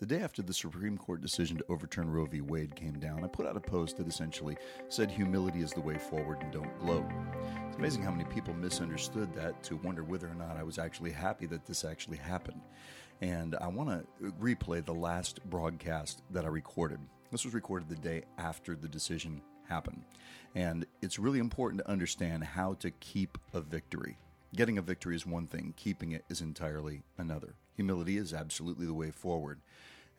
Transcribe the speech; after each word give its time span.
The 0.00 0.06
day 0.06 0.22
after 0.22 0.42
the 0.42 0.52
Supreme 0.52 0.98
Court 0.98 1.20
decision 1.22 1.56
to 1.56 1.64
overturn 1.68 2.10
Roe 2.10 2.26
v. 2.26 2.40
Wade 2.40 2.74
came 2.74 2.98
down, 2.98 3.22
I 3.22 3.28
put 3.28 3.46
out 3.46 3.56
a 3.56 3.60
post 3.60 3.96
that 3.96 4.08
essentially 4.08 4.56
said 4.88 5.08
humility 5.08 5.60
is 5.60 5.72
the 5.72 5.80
way 5.80 5.96
forward 5.96 6.42
and 6.42 6.52
don't 6.52 6.78
gloat. 6.80 7.06
It's 7.68 7.76
amazing 7.76 8.02
how 8.02 8.10
many 8.10 8.24
people 8.24 8.54
misunderstood 8.54 9.32
that 9.34 9.62
to 9.62 9.76
wonder 9.76 10.02
whether 10.02 10.26
or 10.26 10.34
not 10.34 10.56
I 10.56 10.64
was 10.64 10.78
actually 10.80 11.12
happy 11.12 11.46
that 11.46 11.64
this 11.64 11.84
actually 11.84 12.16
happened. 12.16 12.60
And 13.20 13.54
I 13.60 13.68
want 13.68 13.88
to 13.88 14.32
replay 14.32 14.84
the 14.84 14.92
last 14.92 15.38
broadcast 15.48 16.22
that 16.32 16.44
I 16.44 16.48
recorded. 16.48 16.98
This 17.30 17.44
was 17.44 17.54
recorded 17.54 17.88
the 17.88 17.94
day 17.94 18.24
after 18.36 18.74
the 18.74 18.88
decision 18.88 19.42
happened. 19.68 20.02
And 20.56 20.86
it's 21.02 21.20
really 21.20 21.38
important 21.38 21.82
to 21.82 21.90
understand 21.90 22.42
how 22.42 22.74
to 22.74 22.90
keep 22.90 23.38
a 23.52 23.60
victory. 23.60 24.18
Getting 24.56 24.76
a 24.76 24.82
victory 24.82 25.14
is 25.14 25.24
one 25.24 25.46
thing, 25.46 25.72
keeping 25.76 26.10
it 26.10 26.24
is 26.28 26.40
entirely 26.40 27.04
another. 27.16 27.54
Humility 27.74 28.16
is 28.16 28.32
absolutely 28.32 28.86
the 28.86 28.94
way 28.94 29.10
forward. 29.10 29.60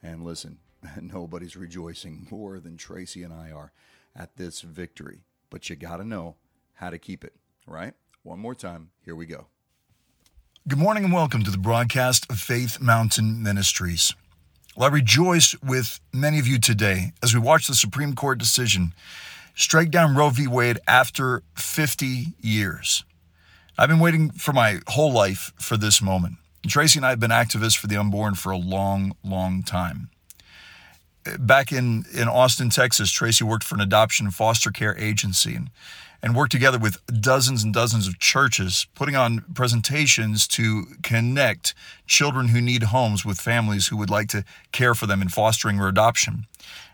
And 0.04 0.24
listen, 0.24 0.60
nobody's 1.02 1.56
rejoicing 1.56 2.28
more 2.30 2.60
than 2.60 2.78
Tracy 2.78 3.24
and 3.24 3.34
I 3.34 3.52
are 3.52 3.72
at 4.16 4.36
this 4.38 4.62
victory. 4.62 5.22
But 5.50 5.70
you 5.70 5.76
got 5.76 5.98
to 5.98 6.04
know 6.04 6.36
how 6.74 6.90
to 6.90 6.98
keep 6.98 7.24
it, 7.24 7.34
right? 7.66 7.94
One 8.24 8.40
more 8.40 8.56
time, 8.56 8.90
here 9.04 9.16
we 9.16 9.26
go. 9.26 9.48
Good 10.68 10.80
morning 10.80 11.06
and 11.06 11.14
welcome 11.14 11.44
to 11.44 11.52
the 11.52 11.58
broadcast 11.58 12.26
of 12.30 12.40
Faith 12.40 12.82
Mountain 12.82 13.44
Ministries. 13.44 14.14
Well, 14.76 14.90
I 14.90 14.94
rejoice 14.94 15.56
with 15.64 16.02
many 16.12 16.40
of 16.40 16.48
you 16.48 16.60
today 16.60 17.14
as 17.24 17.34
we 17.34 17.40
watch 17.40 17.68
the 17.68 17.76
Supreme 17.76 18.16
Court 18.16 18.40
decision 18.40 18.94
strike 19.54 19.92
down 19.92 20.16
Roe 20.16 20.30
v. 20.30 20.48
Wade 20.48 20.80
after 20.88 21.44
50 21.56 22.34
years. 22.42 23.06
I've 23.78 23.90
been 23.90 24.00
waiting 24.00 24.32
for 24.32 24.54
my 24.54 24.80
whole 24.88 25.12
life 25.14 25.54
for 25.60 25.78
this 25.78 26.02
moment. 26.02 26.38
Tracy 26.70 27.00
and 27.00 27.06
I 27.06 27.10
have 27.10 27.20
been 27.20 27.32
activists 27.32 27.78
for 27.78 27.88
the 27.88 27.98
unborn 27.98 28.36
for 28.36 28.52
a 28.52 28.58
long, 28.58 29.16
long 29.24 29.64
time. 29.64 30.10
Back 31.40 31.72
in, 31.72 32.06
in 32.14 32.28
Austin, 32.28 32.70
Texas, 32.70 33.12
Tracy 33.12 33.44
worked 33.44 33.64
for 33.64 33.76
an 33.76 33.82
adoption 33.82 34.30
foster 34.30 34.70
care 34.70 34.96
agency 34.98 35.56
and, 35.56 35.72
and 36.22 36.36
worked 36.36 36.52
together 36.52 36.78
with 36.78 37.04
dozens 37.20 37.64
and 37.64 37.74
dozens 37.74 38.08
of 38.08 38.20
churches, 38.20 38.88
putting 38.94 39.16
on 39.16 39.44
presentations 39.54 40.48
to 40.50 40.86
connect 41.02 41.74
children 42.08 42.50
who 42.50 42.62
need 42.62 42.84
homes 42.84 43.26
with 43.26 43.40
families 43.40 43.88
who 43.88 43.98
would 43.98 44.10
like 44.10 44.28
to 44.30 44.44
care 44.72 44.94
for 44.94 45.08
them 45.08 45.22
in 45.22 45.30
fostering 45.30 45.80
or 45.80 45.88
adoption. 45.88 46.46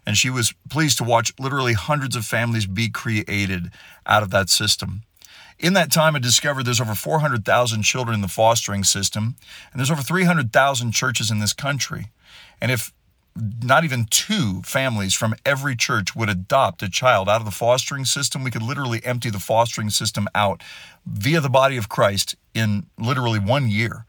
And 0.05 0.17
she 0.17 0.29
was 0.29 0.53
pleased 0.69 0.97
to 0.97 1.03
watch 1.03 1.33
literally 1.39 1.73
hundreds 1.73 2.15
of 2.15 2.25
families 2.25 2.65
be 2.65 2.89
created 2.89 3.71
out 4.05 4.23
of 4.23 4.31
that 4.31 4.49
system. 4.49 5.03
In 5.61 5.73
that 5.73 5.91
time, 5.91 6.15
I 6.15 6.19
discovered 6.19 6.65
there's 6.65 6.81
over 6.81 6.95
400,000 6.95 7.83
children 7.83 8.15
in 8.15 8.21
the 8.21 8.27
fostering 8.27 8.83
system, 8.83 9.35
and 9.71 9.79
there's 9.79 9.91
over 9.91 10.01
300,000 10.01 10.91
churches 10.91 11.29
in 11.29 11.37
this 11.37 11.53
country. 11.53 12.07
And 12.59 12.71
if 12.71 12.91
not 13.35 13.83
even 13.83 14.05
two 14.09 14.63
families 14.63 15.13
from 15.13 15.35
every 15.45 15.75
church 15.75 16.15
would 16.15 16.29
adopt 16.29 16.81
a 16.81 16.89
child 16.89 17.29
out 17.29 17.41
of 17.41 17.45
the 17.45 17.51
fostering 17.51 18.05
system, 18.05 18.43
we 18.43 18.49
could 18.49 18.63
literally 18.63 19.05
empty 19.05 19.29
the 19.29 19.39
fostering 19.39 19.91
system 19.91 20.27
out 20.33 20.63
via 21.05 21.39
the 21.39 21.49
body 21.49 21.77
of 21.77 21.87
Christ 21.87 22.35
in 22.55 22.87
literally 22.97 23.39
one 23.39 23.69
year. 23.69 24.05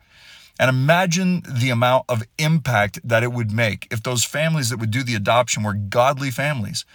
And 0.59 0.71
imagine 0.71 1.43
the 1.47 1.71
amount 1.71 2.07
of 2.09 2.23
impact 2.39 2.99
that 3.05 3.23
it 3.23 3.33
would 3.33 3.53
make 3.53 3.87
if 3.91 4.03
those 4.03 4.25
families 4.25 4.71
that 4.71 4.79
would 4.79 4.91
do 4.91 5.03
the 5.03 5.15
adoption 5.15 5.63
were 5.63 5.75
godly 5.75 6.31
families 6.31 6.87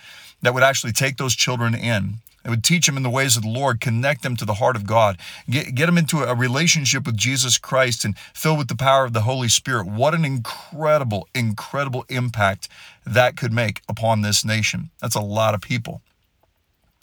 that 0.42 0.53
would 0.53 0.64
actually 0.64 0.94
take 0.94 1.17
those 1.17 1.36
children 1.36 1.75
in 1.75 2.19
it 2.47 2.49
would 2.49 2.63
teach 2.63 2.85
them 2.85 2.95
in 2.95 3.03
the 3.03 3.09
ways 3.09 3.35
of 3.35 3.43
the 3.43 3.49
Lord, 3.49 3.81
connect 3.81 4.23
them 4.23 4.37
to 4.37 4.45
the 4.45 4.53
heart 4.53 4.77
of 4.77 4.85
God, 4.85 5.17
get, 5.49 5.75
get 5.75 5.87
them 5.87 5.97
into 5.97 6.23
a 6.23 6.33
relationship 6.33 7.05
with 7.05 7.17
Jesus 7.17 7.57
Christ 7.57 8.05
and 8.05 8.17
fill 8.33 8.55
with 8.55 8.69
the 8.69 8.75
power 8.75 9.03
of 9.03 9.11
the 9.11 9.23
Holy 9.23 9.49
Spirit. 9.49 9.85
What 9.85 10.13
an 10.13 10.23
incredible, 10.23 11.27
incredible 11.35 12.05
impact 12.07 12.69
that 13.05 13.35
could 13.35 13.51
make 13.51 13.81
upon 13.89 14.21
this 14.21 14.45
nation. 14.45 14.91
That's 15.01 15.15
a 15.15 15.19
lot 15.19 15.55
of 15.55 15.61
people. 15.61 16.01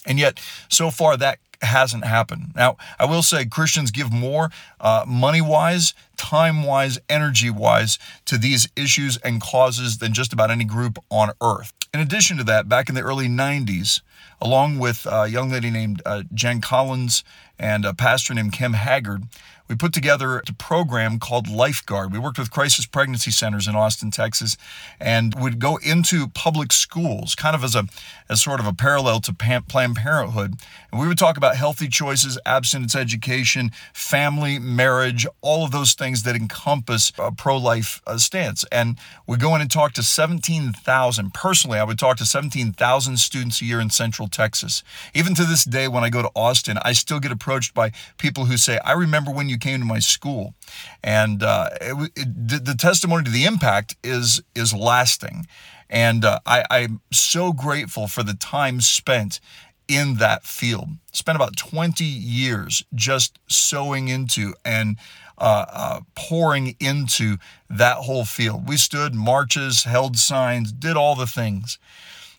And 0.06 0.18
yet, 0.18 0.40
so 0.70 0.90
far, 0.90 1.18
that 1.18 1.40
hasn't 1.60 2.06
happened. 2.06 2.52
Now, 2.56 2.78
I 2.98 3.04
will 3.04 3.22
say 3.22 3.44
Christians 3.44 3.90
give 3.90 4.10
more 4.10 4.50
uh, 4.80 5.04
money 5.06 5.42
wise, 5.42 5.92
time 6.16 6.62
wise, 6.62 6.98
energy 7.10 7.50
wise 7.50 7.98
to 8.24 8.38
these 8.38 8.66
issues 8.76 9.18
and 9.18 9.42
causes 9.42 9.98
than 9.98 10.14
just 10.14 10.32
about 10.32 10.50
any 10.50 10.64
group 10.64 10.98
on 11.10 11.32
earth. 11.42 11.74
In 11.92 12.00
addition 12.00 12.38
to 12.38 12.44
that, 12.44 12.66
back 12.66 12.88
in 12.88 12.94
the 12.94 13.02
early 13.02 13.28
90s, 13.28 14.00
along 14.44 14.78
with 14.78 15.06
a 15.10 15.26
young 15.26 15.50
lady 15.50 15.70
named 15.70 16.02
uh, 16.04 16.22
Jen 16.34 16.60
Collins 16.60 17.24
and 17.58 17.86
a 17.86 17.94
pastor 17.94 18.34
named 18.34 18.52
Kim 18.52 18.74
Haggard, 18.74 19.22
we 19.68 19.74
put 19.74 19.94
together 19.94 20.42
a 20.46 20.52
program 20.52 21.18
called 21.18 21.48
Lifeguard. 21.48 22.12
We 22.12 22.18
worked 22.18 22.38
with 22.38 22.50
crisis 22.50 22.84
pregnancy 22.84 23.30
centers 23.30 23.66
in 23.66 23.74
Austin, 23.74 24.10
Texas, 24.10 24.58
and 25.00 25.34
would 25.40 25.58
go 25.58 25.76
into 25.76 26.28
public 26.28 26.70
schools, 26.70 27.34
kind 27.34 27.56
of 27.56 27.64
as 27.64 27.74
a 27.74 27.86
as 28.28 28.42
sort 28.42 28.60
of 28.60 28.66
a 28.66 28.74
parallel 28.74 29.20
to 29.20 29.32
Planned 29.32 29.96
Parenthood. 29.96 30.54
And 30.90 31.00
we 31.00 31.08
would 31.08 31.18
talk 31.18 31.36
about 31.36 31.56
healthy 31.56 31.88
choices, 31.88 32.38
abstinence 32.44 32.94
education, 32.94 33.70
family, 33.92 34.58
marriage, 34.58 35.26
all 35.40 35.64
of 35.64 35.72
those 35.72 35.94
things 35.94 36.22
that 36.22 36.36
encompass 36.36 37.12
a 37.18 37.32
pro-life 37.32 38.00
uh, 38.06 38.18
stance. 38.18 38.64
And 38.70 38.98
we 39.26 39.36
go 39.36 39.54
in 39.54 39.60
and 39.60 39.70
talk 39.70 39.92
to 39.94 40.02
17,000. 40.02 41.34
Personally, 41.34 41.78
I 41.78 41.84
would 41.84 41.98
talk 41.98 42.16
to 42.18 42.26
17,000 42.26 43.18
students 43.18 43.60
a 43.60 43.64
year 43.64 43.80
in 43.80 43.90
Central 43.90 44.28
Texas. 44.28 44.82
Even 45.14 45.34
to 45.34 45.44
this 45.44 45.64
day, 45.64 45.88
when 45.88 46.04
I 46.04 46.10
go 46.10 46.22
to 46.22 46.30
Austin, 46.34 46.78
I 46.82 46.92
still 46.92 47.20
get 47.20 47.32
approached 47.32 47.74
by 47.74 47.92
people 48.18 48.46
who 48.46 48.56
say, 48.56 48.78
"I 48.84 48.92
remember 48.92 49.30
when 49.30 49.48
you." 49.48 49.53
You 49.54 49.58
came 49.58 49.80
to 49.80 49.86
my 49.86 50.00
school, 50.00 50.54
and 51.02 51.42
uh, 51.42 51.70
it, 51.80 52.10
it, 52.16 52.64
the 52.64 52.74
testimony 52.74 53.24
to 53.24 53.30
the 53.30 53.44
impact 53.44 53.96
is 54.04 54.42
is 54.54 54.74
lasting, 54.74 55.46
and 55.88 56.24
uh, 56.24 56.40
I, 56.44 56.64
I'm 56.70 57.00
so 57.12 57.52
grateful 57.52 58.08
for 58.08 58.22
the 58.22 58.34
time 58.34 58.80
spent 58.80 59.40
in 59.88 60.14
that 60.14 60.44
field. 60.44 60.88
Spent 61.12 61.36
about 61.36 61.56
20 61.56 62.04
years 62.04 62.84
just 62.94 63.38
sowing 63.46 64.08
into 64.08 64.54
and 64.64 64.96
uh, 65.38 65.66
uh, 65.68 66.00
pouring 66.14 66.76
into 66.80 67.36
that 67.68 67.98
whole 67.98 68.24
field. 68.24 68.68
We 68.68 68.76
stood 68.76 69.14
marches, 69.14 69.84
held 69.84 70.16
signs, 70.16 70.72
did 70.72 70.96
all 70.96 71.14
the 71.14 71.26
things. 71.26 71.78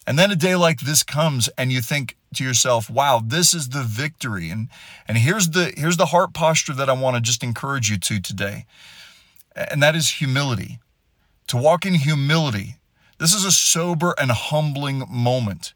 And 0.08 0.20
then 0.20 0.32
a 0.32 0.36
day 0.36 0.56
like 0.56 0.82
this 0.82 1.04
comes 1.04 1.50
and 1.58 1.72
you 1.72 1.82
think 1.82 2.18
to 2.36 2.44
yourself, 2.44 2.90
wow, 2.90 3.22
this 3.24 3.54
is 3.54 3.70
the 3.70 3.84
victory. 3.84 4.50
And 4.50 4.70
and 5.08 5.18
here's 5.18 5.50
the 5.50 5.74
here's 5.78 5.98
the 5.98 6.08
heart 6.08 6.34
posture 6.34 6.74
that 6.74 6.90
I 6.90 6.94
want 6.94 7.16
to 7.16 7.22
just 7.22 7.44
encourage 7.44 7.90
you 7.90 7.98
to 7.98 8.20
today. 8.20 8.66
And 9.56 9.82
that 9.82 9.96
is 9.96 10.10
humility. 10.10 10.80
To 11.48 11.58
walk 11.58 11.86
in 11.86 11.94
humility. 11.94 12.76
This 13.20 13.34
is 13.34 13.46
a 13.46 13.52
sober 13.52 14.14
and 14.20 14.32
humbling 14.32 15.04
moment. 15.10 15.74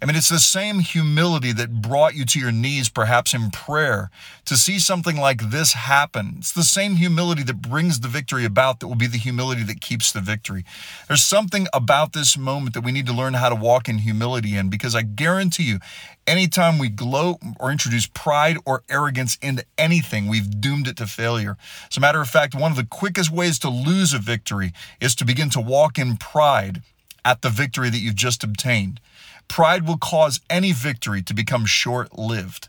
I 0.00 0.06
mean, 0.06 0.14
it's 0.14 0.28
the 0.28 0.38
same 0.38 0.78
humility 0.78 1.50
that 1.50 1.82
brought 1.82 2.14
you 2.14 2.24
to 2.24 2.38
your 2.38 2.52
knees, 2.52 2.88
perhaps 2.88 3.34
in 3.34 3.50
prayer, 3.50 4.10
to 4.44 4.56
see 4.56 4.78
something 4.78 5.16
like 5.16 5.50
this 5.50 5.72
happen. 5.72 6.36
It's 6.38 6.52
the 6.52 6.62
same 6.62 6.96
humility 6.96 7.42
that 7.42 7.60
brings 7.60 7.98
the 7.98 8.06
victory 8.06 8.44
about 8.44 8.78
that 8.78 8.86
will 8.86 8.94
be 8.94 9.08
the 9.08 9.18
humility 9.18 9.64
that 9.64 9.80
keeps 9.80 10.12
the 10.12 10.20
victory. 10.20 10.64
There's 11.08 11.24
something 11.24 11.66
about 11.72 12.12
this 12.12 12.38
moment 12.38 12.74
that 12.74 12.84
we 12.84 12.92
need 12.92 13.06
to 13.06 13.12
learn 13.12 13.34
how 13.34 13.48
to 13.48 13.56
walk 13.56 13.88
in 13.88 13.98
humility 13.98 14.56
in 14.56 14.68
because 14.70 14.94
I 14.94 15.02
guarantee 15.02 15.64
you, 15.64 15.80
anytime 16.28 16.78
we 16.78 16.90
gloat 16.90 17.38
or 17.58 17.72
introduce 17.72 18.06
pride 18.06 18.58
or 18.64 18.84
arrogance 18.88 19.36
into 19.42 19.64
anything, 19.76 20.28
we've 20.28 20.60
doomed 20.60 20.86
it 20.86 20.96
to 20.98 21.08
failure. 21.08 21.56
As 21.90 21.96
a 21.96 22.00
matter 22.00 22.20
of 22.20 22.28
fact, 22.28 22.54
one 22.54 22.70
of 22.70 22.76
the 22.76 22.86
quickest 22.86 23.32
ways 23.32 23.58
to 23.60 23.68
lose 23.68 24.14
a 24.14 24.18
victory 24.20 24.72
is 25.00 25.16
to 25.16 25.24
begin 25.24 25.50
to 25.50 25.60
walk 25.60 25.98
in 25.98 26.18
pride 26.18 26.82
at 27.24 27.42
the 27.42 27.50
victory 27.50 27.90
that 27.90 27.98
you've 27.98 28.14
just 28.14 28.44
obtained. 28.44 29.00
Pride 29.48 29.86
will 29.86 29.98
cause 29.98 30.40
any 30.48 30.72
victory 30.72 31.22
to 31.22 31.34
become 31.34 31.66
short 31.66 32.18
lived. 32.18 32.68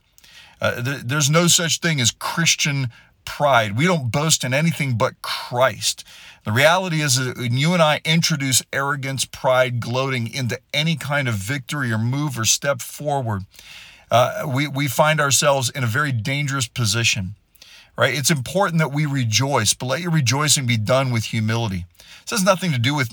Uh, 0.62 0.82
th- 0.82 1.02
there's 1.04 1.30
no 1.30 1.48
such 1.48 1.80
thing 1.80 2.02
as 2.02 2.12
Christian 2.12 2.90
pride. 3.26 3.78
We 3.78 3.86
don't 3.86 4.12
boast 4.12 4.44
in 4.44 4.54
anything 4.54 4.98
but 4.98 5.22
Christ. 5.22 6.04
The 6.46 6.52
reality 6.52 7.02
is 7.02 7.18
that 7.18 7.38
when 7.38 7.58
you 7.58 7.74
and 7.74 7.82
I 7.82 8.02
introduce 8.04 8.64
arrogance, 8.74 9.26
pride, 9.26 9.80
gloating 9.80 10.34
into 10.34 10.60
any 10.74 10.96
kind 10.96 11.28
of 11.28 11.36
victory 11.36 11.92
or 11.92 11.98
move 11.98 12.40
or 12.40 12.46
step 12.46 12.82
forward, 12.82 13.44
uh, 14.10 14.44
we, 14.48 14.68
we 14.68 14.88
find 14.88 15.22
ourselves 15.22 15.70
in 15.70 15.84
a 15.84 15.88
very 15.88 16.12
dangerous 16.12 16.68
position 16.68 17.36
right? 18.00 18.18
It's 18.18 18.32
important 18.32 18.80
that 18.80 18.94
we 18.94 19.06
rejoice, 19.06 19.74
but 19.74 19.88
let 19.88 20.00
your 20.00 20.12
rejoicing 20.12 20.66
be 20.66 20.78
done 20.78 21.12
with 21.12 21.26
humility. 21.26 21.86
This 22.30 22.42
has 22.42 22.46
nothing 22.46 22.72
to 22.74 22.78
do 22.78 22.94
with, 22.94 23.12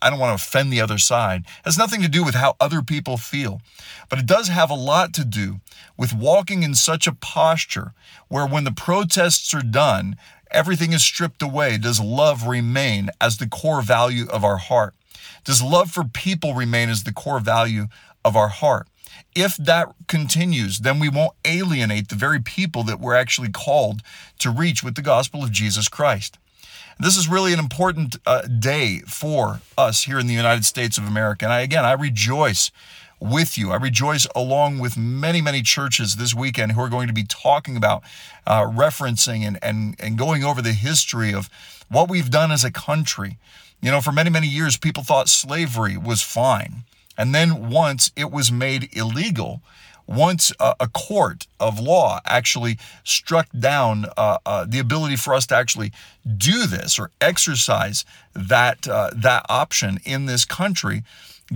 I 0.00 0.08
don't 0.08 0.20
want 0.20 0.38
to 0.38 0.40
offend 0.40 0.72
the 0.72 0.80
other 0.80 0.98
side. 0.98 1.40
It 1.40 1.64
has 1.64 1.76
nothing 1.76 2.00
to 2.02 2.08
do 2.08 2.22
with 2.22 2.36
how 2.36 2.54
other 2.60 2.80
people 2.80 3.16
feel. 3.16 3.60
But 4.08 4.20
it 4.20 4.26
does 4.26 4.46
have 4.46 4.70
a 4.70 4.74
lot 4.74 5.12
to 5.14 5.24
do 5.24 5.58
with 5.96 6.14
walking 6.14 6.62
in 6.62 6.76
such 6.76 7.08
a 7.08 7.12
posture 7.12 7.92
where 8.28 8.46
when 8.46 8.62
the 8.62 8.70
protests 8.70 9.52
are 9.52 9.62
done, 9.62 10.14
everything 10.52 10.92
is 10.92 11.02
stripped 11.02 11.42
away. 11.42 11.76
Does 11.76 11.98
love 11.98 12.46
remain 12.46 13.10
as 13.20 13.38
the 13.38 13.48
core 13.48 13.82
value 13.82 14.28
of 14.28 14.44
our 14.44 14.58
heart? 14.58 14.94
Does 15.42 15.60
love 15.60 15.90
for 15.90 16.04
people 16.04 16.54
remain 16.54 16.88
as 16.88 17.02
the 17.02 17.12
core 17.12 17.40
value 17.40 17.88
of 18.24 18.36
our 18.36 18.46
heart? 18.46 18.86
If 19.34 19.56
that 19.56 19.88
continues, 20.06 20.78
then 20.78 21.00
we 21.00 21.08
won't 21.08 21.34
alienate 21.44 22.10
the 22.10 22.14
very 22.14 22.40
people 22.40 22.84
that 22.84 23.00
we're 23.00 23.16
actually 23.16 23.50
called 23.50 24.02
to 24.38 24.50
reach 24.50 24.84
with 24.84 24.94
the 24.94 25.02
gospel 25.02 25.42
of 25.42 25.50
Jesus 25.50 25.88
Christ. 25.88 26.38
This 27.02 27.16
is 27.16 27.28
really 27.28 27.52
an 27.52 27.58
important 27.58 28.14
uh, 28.24 28.42
day 28.42 29.00
for 29.08 29.60
us 29.76 30.04
here 30.04 30.20
in 30.20 30.28
the 30.28 30.34
United 30.34 30.64
States 30.64 30.98
of 30.98 31.04
America. 31.04 31.44
And 31.44 31.52
I, 31.52 31.62
again, 31.62 31.84
I 31.84 31.94
rejoice 31.94 32.70
with 33.18 33.58
you. 33.58 33.72
I 33.72 33.76
rejoice 33.76 34.28
along 34.36 34.78
with 34.78 34.96
many, 34.96 35.42
many 35.42 35.62
churches 35.62 36.14
this 36.14 36.32
weekend 36.32 36.72
who 36.72 36.80
are 36.80 36.88
going 36.88 37.08
to 37.08 37.12
be 37.12 37.24
talking 37.24 37.76
about, 37.76 38.04
uh, 38.46 38.66
referencing, 38.66 39.44
and, 39.44 39.58
and, 39.62 39.96
and 39.98 40.16
going 40.16 40.44
over 40.44 40.62
the 40.62 40.74
history 40.74 41.34
of 41.34 41.50
what 41.88 42.08
we've 42.08 42.30
done 42.30 42.52
as 42.52 42.62
a 42.62 42.70
country. 42.70 43.36
You 43.80 43.90
know, 43.90 44.00
for 44.00 44.12
many, 44.12 44.30
many 44.30 44.46
years, 44.46 44.76
people 44.76 45.02
thought 45.02 45.28
slavery 45.28 45.96
was 45.96 46.22
fine. 46.22 46.84
And 47.18 47.34
then 47.34 47.68
once 47.68 48.12
it 48.14 48.30
was 48.30 48.52
made 48.52 48.90
illegal, 48.92 49.60
once 50.14 50.52
a, 50.60 50.88
court 50.88 51.46
of 51.58 51.80
law 51.80 52.20
actually 52.26 52.78
struck 53.04 53.48
down 53.58 54.06
uh, 54.16 54.38
uh, 54.44 54.64
the 54.68 54.78
ability 54.78 55.16
for 55.16 55.34
us 55.34 55.46
to 55.46 55.56
actually 55.56 55.92
do 56.36 56.66
this 56.66 56.98
or 56.98 57.10
exercise 57.20 58.04
that 58.34 58.86
uh, 58.88 59.10
that 59.14 59.44
option 59.48 59.98
in 60.04 60.26
this 60.26 60.44
country, 60.44 61.02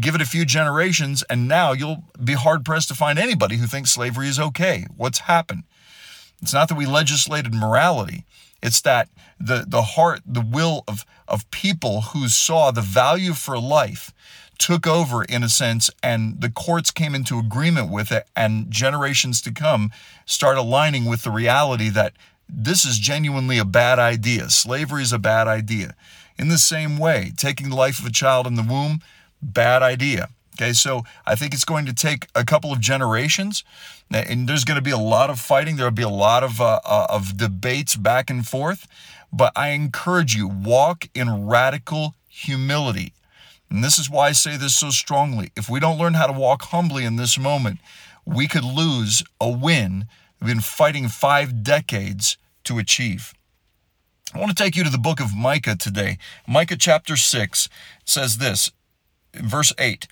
give 0.01 0.15
it 0.15 0.23
a 0.23 0.27
few 0.27 0.45
generations, 0.45 1.23
and 1.29 1.47
now 1.47 1.73
you'll 1.73 2.05
be 2.23 2.35
hard 2.35 2.65
pressed 2.65 2.89
to 2.89 2.95
find 2.95 3.19
anybody 3.19 3.57
who 3.57 3.67
thinks 3.67 3.91
slavery 3.91 4.29
is 4.29 4.39
okay. 4.39 4.87
What's 4.97 5.21
happened? 5.21 5.65
It's 6.41 6.55
not 6.55 6.69
that 6.69 6.79
we 6.79 6.87
legislated 6.87 7.55
morality. 7.55 8.25
It's 8.63 8.81
that 8.83 9.09
the, 9.39 9.65
the 9.67 9.83
heart, 9.83 10.21
the 10.27 10.41
will 10.41 10.83
of, 10.89 11.05
of 11.29 11.51
people 11.51 12.01
who 12.01 12.29
saw 12.29 12.71
the 12.71 12.81
value 12.81 13.33
for 13.33 13.59
life 13.59 14.13
took 14.59 14.87
over 14.87 15.25
in 15.25 15.43
a 15.43 15.49
sense, 15.49 15.91
and 16.03 16.41
the 16.41 16.51
courts 16.51 16.91
came 16.91 17.15
into 17.15 17.39
agreement 17.39 17.91
with 17.91 18.13
it, 18.13 18.27
and 18.35 18.71
generations 18.71 19.41
to 19.43 19.53
come 19.53 19.91
start 20.25 20.57
aligning 20.57 21.05
with 21.05 21.23
the 21.23 21.31
reality 21.31 21.89
that 21.91 22.13
this 22.49 22.85
is 22.85 22.99
genuinely 22.99 23.59
a 23.59 23.65
bad 23.65 23.99
idea. 23.99 24.51
Slavery 24.51 25.03
is 25.03 25.13
a 25.13 25.19
bad 25.19 25.49
idea. 25.49 25.95
In 26.39 26.49
the 26.49 26.59
same 26.59 26.99
way, 26.99 27.33
taking 27.37 27.71
the 27.71 27.77
life 27.77 27.99
of 27.99 28.07
a 28.07 28.13
child 28.13 28.47
in 28.47 28.55
the 28.55 28.63
womb, 28.63 29.01
bad 29.43 29.83
idea. 29.83 30.29
Okay, 30.55 30.73
so 30.73 31.03
I 31.27 31.35
think 31.35 31.53
it's 31.53 31.67
going 31.67 31.85
to 31.85 31.93
take 31.93 32.29
a 32.35 32.45
couple 32.45 32.73
of 32.73 32.81
generations, 32.81 33.63
and 34.11 34.49
there's 34.49 34.65
going 34.65 34.77
to 34.77 34.83
be 34.83 34.91
a 34.91 34.97
lot 34.99 35.29
of 35.29 35.39
fighting. 35.39 35.77
There'll 35.77 35.91
be 35.91 36.03
a 36.03 36.09
lot 36.09 36.43
of 36.43 36.61
uh, 36.61 36.81
uh, 36.85 37.07
of 37.11 37.37
debates 37.37 37.95
back 37.95 38.31
and 38.31 38.47
forth. 38.47 38.87
But 39.31 39.53
I 39.55 39.71
encourage 39.71 40.35
you 40.35 40.49
walk 40.49 41.09
in 41.15 41.47
radical 41.47 42.15
humility. 42.29 43.13
And 43.71 43.83
this 43.83 43.99
is 43.99 44.09
why 44.09 44.29
I 44.29 44.33
say 44.33 44.57
this 44.57 44.77
so 44.77 44.91
strongly. 44.91 45.51
If 45.57 45.69
we 45.69 45.81
don't 45.81 45.99
learn 45.99 46.15
how 46.15 46.27
to 46.27 46.33
walk 46.33 46.63
humbly 46.63 47.05
in 47.05 47.17
this 47.17 47.39
moment, 47.39 47.81
we 48.25 48.49
could 48.49 48.65
lose 48.65 49.23
a 49.41 49.51
win 49.51 50.07
we've 50.41 50.49
been 50.49 50.61
fighting 50.61 51.09
five 51.09 51.63
decades 51.63 52.37
to 52.65 52.79
achieve. 52.79 53.33
I 54.35 54.39
want 54.39 54.57
to 54.57 54.63
take 54.63 54.77
you 54.77 54.85
to 54.85 54.91
the 54.91 54.99
book 54.99 55.21
of 55.21 55.35
Micah 55.35 55.77
today. 55.77 56.19
Micah 56.47 56.77
chapter 56.77 57.17
6 57.17 57.69
says 58.05 58.39
this, 58.39 58.71
verse 59.35 59.73
8 59.79 60.07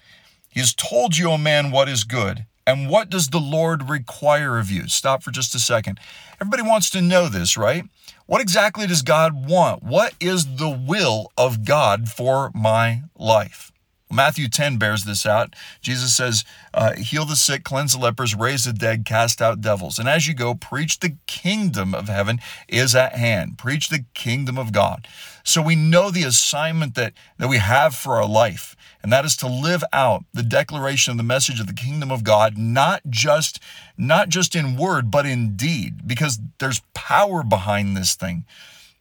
He 0.49 0.61
has 0.61 0.75
told 0.75 1.17
you, 1.17 1.31
O 1.31 1.39
man, 1.39 1.71
what 1.71 1.89
is 1.89 2.05
good. 2.05 2.47
And 2.67 2.89
what 2.89 3.11
does 3.11 3.29
the 3.29 3.41
Lord 3.41 3.91
require 3.91 4.59
of 4.59 4.71
you? 4.71 4.89
Stop 4.89 5.23
for 5.23 5.31
just 5.31 5.55
a 5.55 5.59
second. 5.59 6.01
Everybody 6.41 6.63
wants 6.63 6.89
to 6.91 7.03
know 7.03 7.29
this, 7.29 7.57
right? 7.57 7.85
What 8.27 8.41
exactly 8.41 8.87
does 8.87 9.03
God 9.03 9.47
want? 9.47 9.83
What 9.83 10.15
is 10.19 10.57
the 10.57 10.71
will 10.71 11.31
of 11.37 11.67
God 11.67 12.09
for 12.09 12.51
my 12.55 13.03
life? 13.17 13.71
Matthew 14.15 14.49
10 14.49 14.79
bears 14.79 15.05
this 15.05 15.27
out. 15.27 15.55
Jesus 15.81 16.17
says, 16.17 16.45
uh, 16.73 16.95
Heal 16.95 17.25
the 17.25 17.37
sick, 17.37 17.65
cleanse 17.65 17.93
the 17.93 17.99
lepers, 17.99 18.35
raise 18.35 18.65
the 18.65 18.73
dead, 18.73 19.05
cast 19.05 19.43
out 19.43 19.61
devils. 19.61 19.99
And 19.99 20.09
as 20.09 20.27
you 20.29 20.35
go, 20.35 20.55
preach 20.55 21.01
the 21.01 21.17
kingdom 21.27 21.95
of 21.95 22.09
heaven 22.09 22.41
is 22.69 22.95
at 22.95 23.17
hand. 23.17 23.59
Preach 23.59 23.89
the 23.89 24.05
kingdom 24.15 24.59
of 24.59 24.73
God. 24.73 25.09
So 25.43 25.61
we 25.61 25.77
know 25.77 26.11
the 26.11 26.25
assignment 26.25 26.95
that, 26.95 27.13
that 27.39 27.49
we 27.49 27.59
have 27.59 27.95
for 27.95 28.15
our 28.15 28.27
life, 28.27 28.75
and 29.03 29.13
that 29.13 29.27
is 29.27 29.37
to 29.39 29.47
live 29.47 29.85
out 29.93 30.25
the 30.33 30.43
declaration 30.43 31.11
of 31.11 31.19
the 31.19 31.23
message 31.23 31.61
of 31.61 31.67
the 31.67 31.75
kingdom 31.75 32.11
of 32.11 32.25
God, 32.25 32.57
not 32.57 33.03
just, 33.11 33.61
not 33.99 34.31
just 34.31 34.57
in 34.57 34.77
word, 34.77 35.11
but 35.11 35.27
in 35.27 35.55
deed, 35.55 36.09
because 36.09 36.41
there's 36.59 36.81
power 36.95 37.43
behind 37.43 37.95
this 37.95 38.15
thing. 38.15 38.47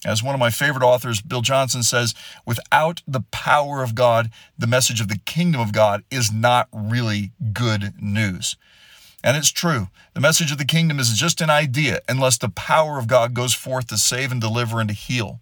As 0.06 0.22
one 0.22 0.36
of 0.36 0.40
my 0.40 0.50
favorite 0.50 0.84
authors, 0.84 1.22
Bill 1.22 1.42
Johnson, 1.42 1.84
says, 1.84 2.14
without 2.46 3.02
the 3.08 3.22
power 3.32 3.84
of 3.84 3.96
God, 3.96 4.30
the 4.58 4.68
message 4.68 5.00
of 5.00 5.08
the 5.08 5.20
kingdom 5.20 5.62
of 5.62 5.72
God 5.72 6.04
is 6.12 6.32
not 6.32 6.68
really 6.74 7.32
good 7.54 7.94
news. 8.02 8.58
And 9.24 9.38
it's 9.38 9.52
true. 9.52 9.88
The 10.14 10.20
message 10.20 10.52
of 10.52 10.58
the 10.58 10.66
kingdom 10.66 11.00
is 11.00 11.18
just 11.18 11.40
an 11.40 11.50
idea 11.50 12.02
unless 12.10 12.38
the 12.38 12.50
power 12.50 13.00
of 13.00 13.08
God 13.08 13.34
goes 13.34 13.54
forth 13.54 13.88
to 13.88 13.98
save 13.98 14.32
and 14.32 14.42
deliver 14.42 14.82
and 14.82 14.90
to 14.90 14.96
heal. 14.96 15.40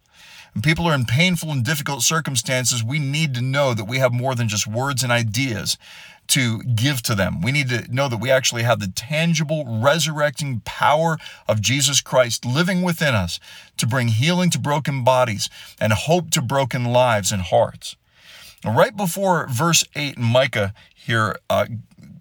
When 0.53 0.61
people 0.61 0.85
are 0.87 0.95
in 0.95 1.05
painful 1.05 1.51
and 1.51 1.63
difficult 1.63 2.01
circumstances, 2.01 2.83
we 2.83 2.99
need 2.99 3.33
to 3.35 3.41
know 3.41 3.73
that 3.73 3.85
we 3.85 3.99
have 3.99 4.11
more 4.11 4.35
than 4.35 4.49
just 4.49 4.67
words 4.67 5.01
and 5.01 5.11
ideas 5.11 5.77
to 6.27 6.61
give 6.63 7.01
to 7.03 7.15
them. 7.15 7.41
We 7.41 7.51
need 7.51 7.69
to 7.69 7.93
know 7.93 8.07
that 8.07 8.19
we 8.19 8.29
actually 8.31 8.63
have 8.63 8.79
the 8.79 8.87
tangible, 8.87 9.65
resurrecting 9.81 10.61
power 10.61 11.17
of 11.47 11.61
Jesus 11.61 12.01
Christ 12.01 12.45
living 12.45 12.81
within 12.81 13.15
us 13.15 13.39
to 13.77 13.87
bring 13.87 14.09
healing 14.09 14.49
to 14.51 14.59
broken 14.59 15.03
bodies 15.03 15.49
and 15.79 15.93
hope 15.93 16.31
to 16.31 16.41
broken 16.41 16.85
lives 16.85 17.31
and 17.31 17.41
hearts. 17.41 17.95
Right 18.63 18.95
before 18.95 19.47
verse 19.47 19.83
8 19.95 20.17
in 20.17 20.23
Micah 20.23 20.73
here, 20.93 21.37
uh, 21.49 21.65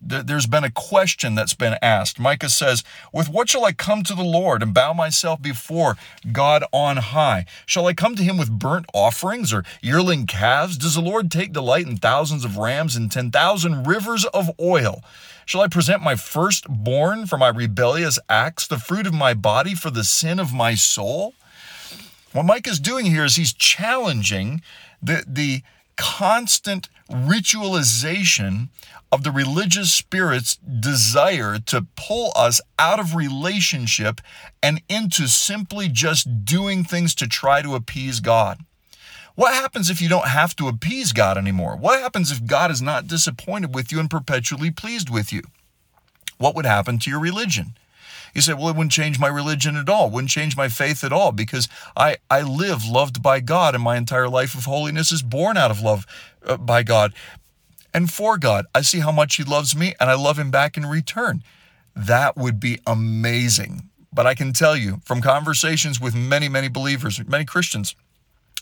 there's 0.00 0.46
been 0.46 0.64
a 0.64 0.70
question 0.70 1.34
that's 1.34 1.54
been 1.54 1.76
asked. 1.82 2.18
Micah 2.18 2.48
says, 2.48 2.82
With 3.12 3.28
what 3.28 3.50
shall 3.50 3.64
I 3.64 3.72
come 3.72 4.02
to 4.04 4.14
the 4.14 4.22
Lord 4.24 4.62
and 4.62 4.72
bow 4.72 4.92
myself 4.92 5.42
before 5.42 5.96
God 6.32 6.64
on 6.72 6.96
high? 6.96 7.44
Shall 7.66 7.86
I 7.86 7.92
come 7.92 8.16
to 8.16 8.22
him 8.22 8.38
with 8.38 8.58
burnt 8.58 8.86
offerings 8.94 9.52
or 9.52 9.64
yearling 9.82 10.26
calves? 10.26 10.78
Does 10.78 10.94
the 10.94 11.02
Lord 11.02 11.30
take 11.30 11.52
delight 11.52 11.86
in 11.86 11.96
thousands 11.96 12.44
of 12.44 12.56
rams 12.56 12.96
and 12.96 13.12
10,000 13.12 13.84
rivers 13.84 14.24
of 14.26 14.50
oil? 14.58 15.04
Shall 15.44 15.60
I 15.60 15.68
present 15.68 16.02
my 16.02 16.16
firstborn 16.16 17.26
for 17.26 17.36
my 17.36 17.48
rebellious 17.48 18.18
acts, 18.28 18.66
the 18.66 18.78
fruit 18.78 19.06
of 19.06 19.12
my 19.12 19.34
body 19.34 19.74
for 19.74 19.90
the 19.90 20.04
sin 20.04 20.38
of 20.38 20.54
my 20.54 20.74
soul? 20.74 21.34
What 22.32 22.46
Micah 22.46 22.70
is 22.70 22.78
doing 22.78 23.06
here 23.06 23.24
is 23.24 23.36
he's 23.36 23.52
challenging 23.52 24.62
the, 25.02 25.24
the 25.26 25.62
constant 25.96 26.88
ritualization 27.10 28.68
of 29.12 29.24
the 29.24 29.30
religious 29.32 29.92
spirit's 29.92 30.56
desire 30.56 31.58
to 31.58 31.86
pull 31.96 32.32
us 32.36 32.60
out 32.78 33.00
of 33.00 33.14
relationship 33.14 34.20
and 34.62 34.80
into 34.88 35.26
simply 35.26 35.88
just 35.88 36.44
doing 36.44 36.84
things 36.84 37.14
to 37.16 37.26
try 37.26 37.60
to 37.60 37.74
appease 37.74 38.20
God. 38.20 38.60
What 39.34 39.54
happens 39.54 39.90
if 39.90 40.00
you 40.00 40.08
don't 40.08 40.28
have 40.28 40.54
to 40.56 40.68
appease 40.68 41.12
God 41.12 41.38
anymore? 41.38 41.76
What 41.76 42.00
happens 42.00 42.30
if 42.30 42.44
God 42.44 42.70
is 42.70 42.82
not 42.82 43.06
disappointed 43.06 43.74
with 43.74 43.90
you 43.90 43.98
and 43.98 44.10
perpetually 44.10 44.70
pleased 44.70 45.10
with 45.10 45.32
you? 45.32 45.42
What 46.38 46.54
would 46.54 46.66
happen 46.66 46.98
to 47.00 47.10
your 47.10 47.20
religion? 47.20 47.74
You 48.34 48.42
say, 48.42 48.54
well, 48.54 48.68
it 48.68 48.76
wouldn't 48.76 48.92
change 48.92 49.18
my 49.18 49.28
religion 49.28 49.76
at 49.76 49.88
all, 49.88 50.08
wouldn't 50.10 50.30
change 50.30 50.56
my 50.56 50.68
faith 50.68 51.02
at 51.02 51.12
all, 51.12 51.32
because 51.32 51.68
I, 51.96 52.18
I 52.30 52.42
live 52.42 52.86
loved 52.86 53.22
by 53.22 53.40
God, 53.40 53.74
and 53.74 53.82
my 53.82 53.96
entire 53.96 54.28
life 54.28 54.54
of 54.54 54.66
holiness 54.66 55.10
is 55.10 55.22
born 55.22 55.56
out 55.56 55.70
of 55.70 55.80
love 55.80 56.06
Uh, 56.44 56.56
by 56.56 56.82
God 56.82 57.12
and 57.92 58.10
for 58.10 58.38
God. 58.38 58.66
I 58.74 58.82
see 58.82 59.00
how 59.00 59.12
much 59.12 59.36
He 59.36 59.44
loves 59.44 59.76
me, 59.76 59.94
and 60.00 60.10
I 60.10 60.14
love 60.14 60.38
Him 60.38 60.50
back 60.50 60.76
in 60.76 60.86
return. 60.86 61.42
That 61.94 62.36
would 62.36 62.60
be 62.60 62.80
amazing. 62.86 63.88
But 64.12 64.26
I 64.26 64.34
can 64.34 64.52
tell 64.52 64.76
you 64.76 65.00
from 65.04 65.20
conversations 65.20 66.00
with 66.00 66.14
many, 66.14 66.48
many 66.48 66.68
believers, 66.68 67.20
many 67.26 67.44
Christians, 67.44 67.94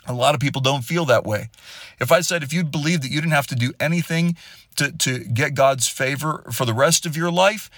a 0.06 0.12
lot 0.12 0.34
of 0.34 0.40
people 0.40 0.60
don't 0.60 0.82
feel 0.82 1.04
that 1.06 1.24
way. 1.24 1.50
If 2.00 2.10
I 2.12 2.20
said, 2.20 2.42
if 2.42 2.52
you 2.52 2.64
believe 2.64 3.02
that 3.02 3.10
you 3.10 3.20
didn't 3.20 3.32
have 3.32 3.46
to 3.48 3.54
do 3.54 3.72
anything 3.78 4.36
to, 4.76 4.92
to 4.92 5.20
get 5.20 5.54
God's 5.54 5.88
favor 5.88 6.44
for 6.52 6.64
the 6.64 6.74
rest 6.74 7.06
of 7.06 7.16
your 7.16 7.30
life, 7.30 7.70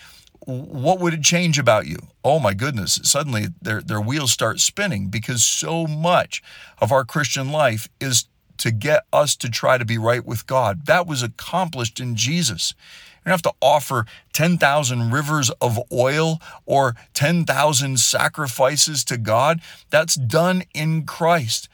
what 0.47 1.01
would 1.01 1.13
it 1.13 1.23
change 1.23 1.59
about 1.59 1.87
you? 1.87 1.99
Oh 2.25 2.39
my 2.39 2.55
goodness, 2.55 3.01
suddenly 3.03 3.49
their, 3.61 3.83
their 3.83 4.01
wheels 4.01 4.33
start 4.33 4.61
spinning 4.61 5.09
because 5.09 5.45
so 5.45 5.87
much 5.87 6.43
of 6.79 6.93
our 6.93 7.05
Christian 7.05 7.53
life 7.53 7.89
is 8.01 8.25
to 8.61 8.71
get 8.71 9.05
us 9.13 9.37
to 9.37 9.51
try 9.51 9.79
to 9.79 9.85
be 9.85 9.99
right 9.99 10.25
with 10.25 10.47
God. 10.47 10.87
That 10.87 11.07
was 11.07 11.23
accomplished 11.23 11.99
in 12.01 12.15
Jesus. 12.15 12.75
You 13.21 13.31
don't 13.31 13.33
have 13.33 13.43
to 13.43 13.55
offer 13.61 14.07
10,000 14.33 15.11
rivers 15.11 15.51
of 15.61 15.79
oil 15.93 16.41
or 16.65 16.95
10,000 17.15 18.01
sacrifices 18.01 19.05
to 19.05 19.19
God. 19.19 19.61
That's 19.91 20.15
done 20.15 20.63
in 20.73 21.05
Christ. 21.05 21.69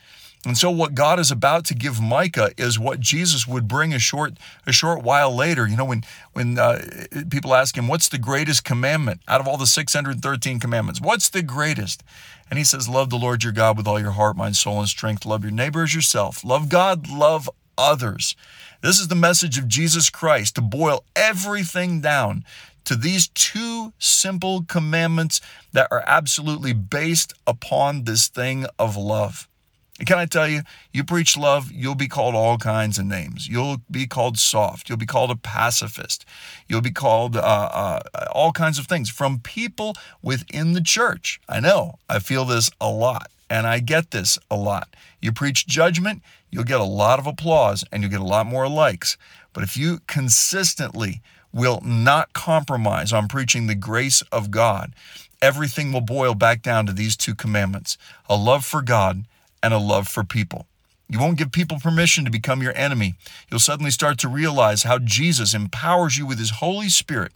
And 0.46 0.56
so 0.56 0.70
what 0.70 0.94
God 0.94 1.18
is 1.18 1.32
about 1.32 1.64
to 1.66 1.74
give 1.74 2.00
Micah 2.00 2.52
is 2.56 2.78
what 2.78 3.00
Jesus 3.00 3.48
would 3.48 3.66
bring 3.66 3.92
a 3.92 3.98
short 3.98 4.34
a 4.64 4.70
short 4.70 5.02
while 5.02 5.34
later. 5.34 5.66
You 5.66 5.76
know, 5.76 5.84
when 5.84 6.04
when 6.34 6.56
uh, 6.56 6.80
people 7.28 7.52
ask 7.52 7.76
him, 7.76 7.88
"What's 7.88 8.08
the 8.08 8.16
greatest 8.16 8.62
commandment 8.62 9.22
out 9.26 9.40
of 9.40 9.48
all 9.48 9.56
the 9.56 9.66
613 9.66 10.60
commandments? 10.60 11.00
What's 11.00 11.28
the 11.28 11.42
greatest?" 11.42 12.04
And 12.48 12.58
he 12.60 12.64
says, 12.64 12.88
"Love 12.88 13.10
the 13.10 13.18
Lord 13.18 13.42
your 13.42 13.52
God 13.52 13.76
with 13.76 13.88
all 13.88 13.98
your 13.98 14.12
heart, 14.12 14.36
mind, 14.36 14.56
soul, 14.56 14.78
and 14.78 14.88
strength. 14.88 15.26
Love 15.26 15.42
your 15.42 15.50
neighbor 15.50 15.82
as 15.82 15.96
yourself. 15.96 16.44
Love 16.44 16.68
God, 16.68 17.08
love 17.08 17.50
others." 17.76 18.36
This 18.82 19.00
is 19.00 19.08
the 19.08 19.16
message 19.16 19.58
of 19.58 19.66
Jesus 19.66 20.10
Christ 20.10 20.54
to 20.54 20.60
boil 20.60 21.02
everything 21.16 22.00
down 22.00 22.44
to 22.84 22.94
these 22.94 23.26
two 23.26 23.92
simple 23.98 24.62
commandments 24.62 25.40
that 25.72 25.88
are 25.90 26.04
absolutely 26.06 26.72
based 26.72 27.32
upon 27.48 28.04
this 28.04 28.28
thing 28.28 28.66
of 28.78 28.96
love. 28.96 29.48
Can 30.04 30.18
I 30.18 30.26
tell 30.26 30.46
you, 30.46 30.60
you 30.92 31.04
preach 31.04 31.38
love, 31.38 31.72
you'll 31.72 31.94
be 31.94 32.08
called 32.08 32.34
all 32.34 32.58
kinds 32.58 32.98
of 32.98 33.06
names. 33.06 33.48
You'll 33.48 33.78
be 33.90 34.06
called 34.06 34.38
soft. 34.38 34.88
You'll 34.88 34.98
be 34.98 35.06
called 35.06 35.30
a 35.30 35.36
pacifist. 35.36 36.26
You'll 36.68 36.82
be 36.82 36.90
called 36.90 37.34
uh, 37.34 37.40
uh, 37.40 38.00
all 38.30 38.52
kinds 38.52 38.78
of 38.78 38.86
things 38.86 39.08
from 39.08 39.38
people 39.38 39.94
within 40.22 40.74
the 40.74 40.82
church. 40.82 41.40
I 41.48 41.60
know, 41.60 41.98
I 42.10 42.18
feel 42.18 42.44
this 42.44 42.70
a 42.78 42.90
lot, 42.90 43.30
and 43.48 43.66
I 43.66 43.78
get 43.78 44.10
this 44.10 44.38
a 44.50 44.56
lot. 44.56 44.94
You 45.22 45.32
preach 45.32 45.66
judgment, 45.66 46.22
you'll 46.50 46.64
get 46.64 46.80
a 46.80 46.84
lot 46.84 47.18
of 47.18 47.26
applause 47.26 47.82
and 47.90 48.02
you'll 48.02 48.12
get 48.12 48.20
a 48.20 48.24
lot 48.24 48.46
more 48.46 48.68
likes. 48.68 49.16
But 49.54 49.64
if 49.64 49.78
you 49.78 50.00
consistently 50.06 51.22
will 51.54 51.80
not 51.82 52.34
compromise 52.34 53.14
on 53.14 53.28
preaching 53.28 53.66
the 53.66 53.74
grace 53.74 54.20
of 54.30 54.50
God, 54.50 54.92
everything 55.40 55.90
will 55.90 56.02
boil 56.02 56.34
back 56.34 56.60
down 56.60 56.84
to 56.84 56.92
these 56.92 57.16
two 57.16 57.34
commandments 57.34 57.96
a 58.28 58.36
love 58.36 58.62
for 58.62 58.82
God 58.82 59.24
and 59.62 59.74
a 59.74 59.78
love 59.78 60.08
for 60.08 60.24
people. 60.24 60.66
You 61.08 61.20
won't 61.20 61.38
give 61.38 61.52
people 61.52 61.78
permission 61.78 62.24
to 62.24 62.30
become 62.30 62.62
your 62.62 62.76
enemy. 62.76 63.14
You'll 63.48 63.60
suddenly 63.60 63.92
start 63.92 64.18
to 64.18 64.28
realize 64.28 64.82
how 64.82 64.98
Jesus 64.98 65.54
empowers 65.54 66.18
you 66.18 66.26
with 66.26 66.38
his 66.38 66.50
Holy 66.50 66.88
Spirit 66.88 67.32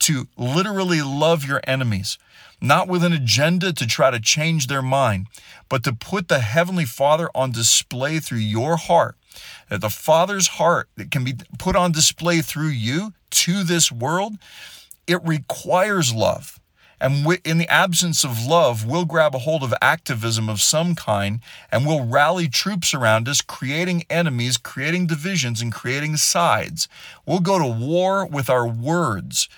to 0.00 0.26
literally 0.36 1.02
love 1.02 1.44
your 1.44 1.60
enemies, 1.64 2.18
not 2.60 2.88
with 2.88 3.04
an 3.04 3.12
agenda 3.12 3.72
to 3.72 3.86
try 3.86 4.10
to 4.10 4.18
change 4.18 4.66
their 4.66 4.82
mind, 4.82 5.28
but 5.68 5.84
to 5.84 5.92
put 5.92 6.26
the 6.26 6.40
Heavenly 6.40 6.84
Father 6.84 7.30
on 7.34 7.52
display 7.52 8.18
through 8.18 8.38
your 8.38 8.76
heart. 8.76 9.16
That 9.70 9.80
the 9.80 9.88
Father's 9.88 10.48
heart 10.48 10.88
that 10.96 11.10
can 11.10 11.24
be 11.24 11.34
put 11.58 11.76
on 11.76 11.92
display 11.92 12.40
through 12.40 12.68
you 12.68 13.12
to 13.30 13.62
this 13.62 13.92
world, 13.92 14.34
it 15.06 15.20
requires 15.24 16.12
love. 16.12 16.58
And 17.02 17.26
in 17.44 17.58
the 17.58 17.68
absence 17.68 18.22
of 18.22 18.46
love, 18.46 18.86
we'll 18.86 19.06
grab 19.06 19.34
a 19.34 19.40
hold 19.40 19.64
of 19.64 19.74
activism 19.82 20.48
of 20.48 20.60
some 20.60 20.94
kind 20.94 21.40
and 21.72 21.84
we'll 21.84 22.06
rally 22.06 22.46
troops 22.46 22.94
around 22.94 23.28
us, 23.28 23.40
creating 23.40 24.04
enemies, 24.08 24.56
creating 24.56 25.08
divisions, 25.08 25.60
and 25.60 25.72
creating 25.72 26.16
sides. 26.16 26.88
We'll 27.26 27.40
go 27.40 27.58
to 27.58 27.66
war 27.66 28.24
with 28.24 28.48
our 28.48 28.68
words 28.68 29.48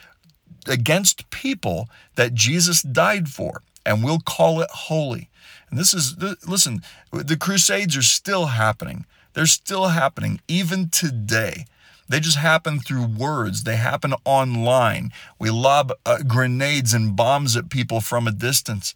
against 0.67 1.29
people 1.29 1.91
that 2.15 2.33
Jesus 2.33 2.81
died 2.81 3.29
for, 3.29 3.61
and 3.85 4.03
we'll 4.03 4.21
call 4.21 4.63
it 4.63 4.71
holy. 4.71 5.29
And 5.69 5.79
this 5.79 5.93
is, 5.93 6.17
listen, 6.49 6.81
the 7.13 7.37
Crusades 7.37 7.95
are 7.95 8.03
still 8.03 8.47
happening. 8.47 9.05
They're 9.35 9.45
still 9.45 9.89
happening 9.89 10.41
even 10.49 10.89
today. 10.89 11.67
They 12.09 12.21
just 12.21 12.37
happen 12.37 12.81
through 12.81 13.07
words. 13.07 13.65
They 13.65 13.77
happen 13.77 14.15
online. 14.25 15.13
We 15.39 15.51
lob 15.51 15.93
uh, 16.05 16.19
grenades 16.27 16.93
and 16.93 17.17
bombs 17.17 17.57
at 17.57 17.71
people 17.71 18.01
from 18.01 18.27
a 18.27 18.33
distance. 18.33 18.95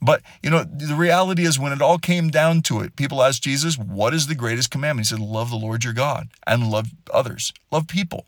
But, 0.00 0.22
you 0.42 0.50
know, 0.50 0.64
the 0.64 0.96
reality 0.96 1.44
is 1.44 1.58
when 1.58 1.72
it 1.72 1.80
all 1.80 1.98
came 1.98 2.28
down 2.28 2.62
to 2.62 2.80
it, 2.80 2.96
people 2.96 3.22
asked 3.22 3.44
Jesus, 3.44 3.78
What 3.78 4.12
is 4.12 4.26
the 4.26 4.34
greatest 4.34 4.70
commandment? 4.70 5.06
He 5.06 5.14
said, 5.14 5.24
Love 5.24 5.50
the 5.50 5.56
Lord 5.56 5.84
your 5.84 5.92
God 5.92 6.28
and 6.46 6.70
love 6.70 6.88
others, 7.12 7.52
love 7.70 7.86
people. 7.86 8.26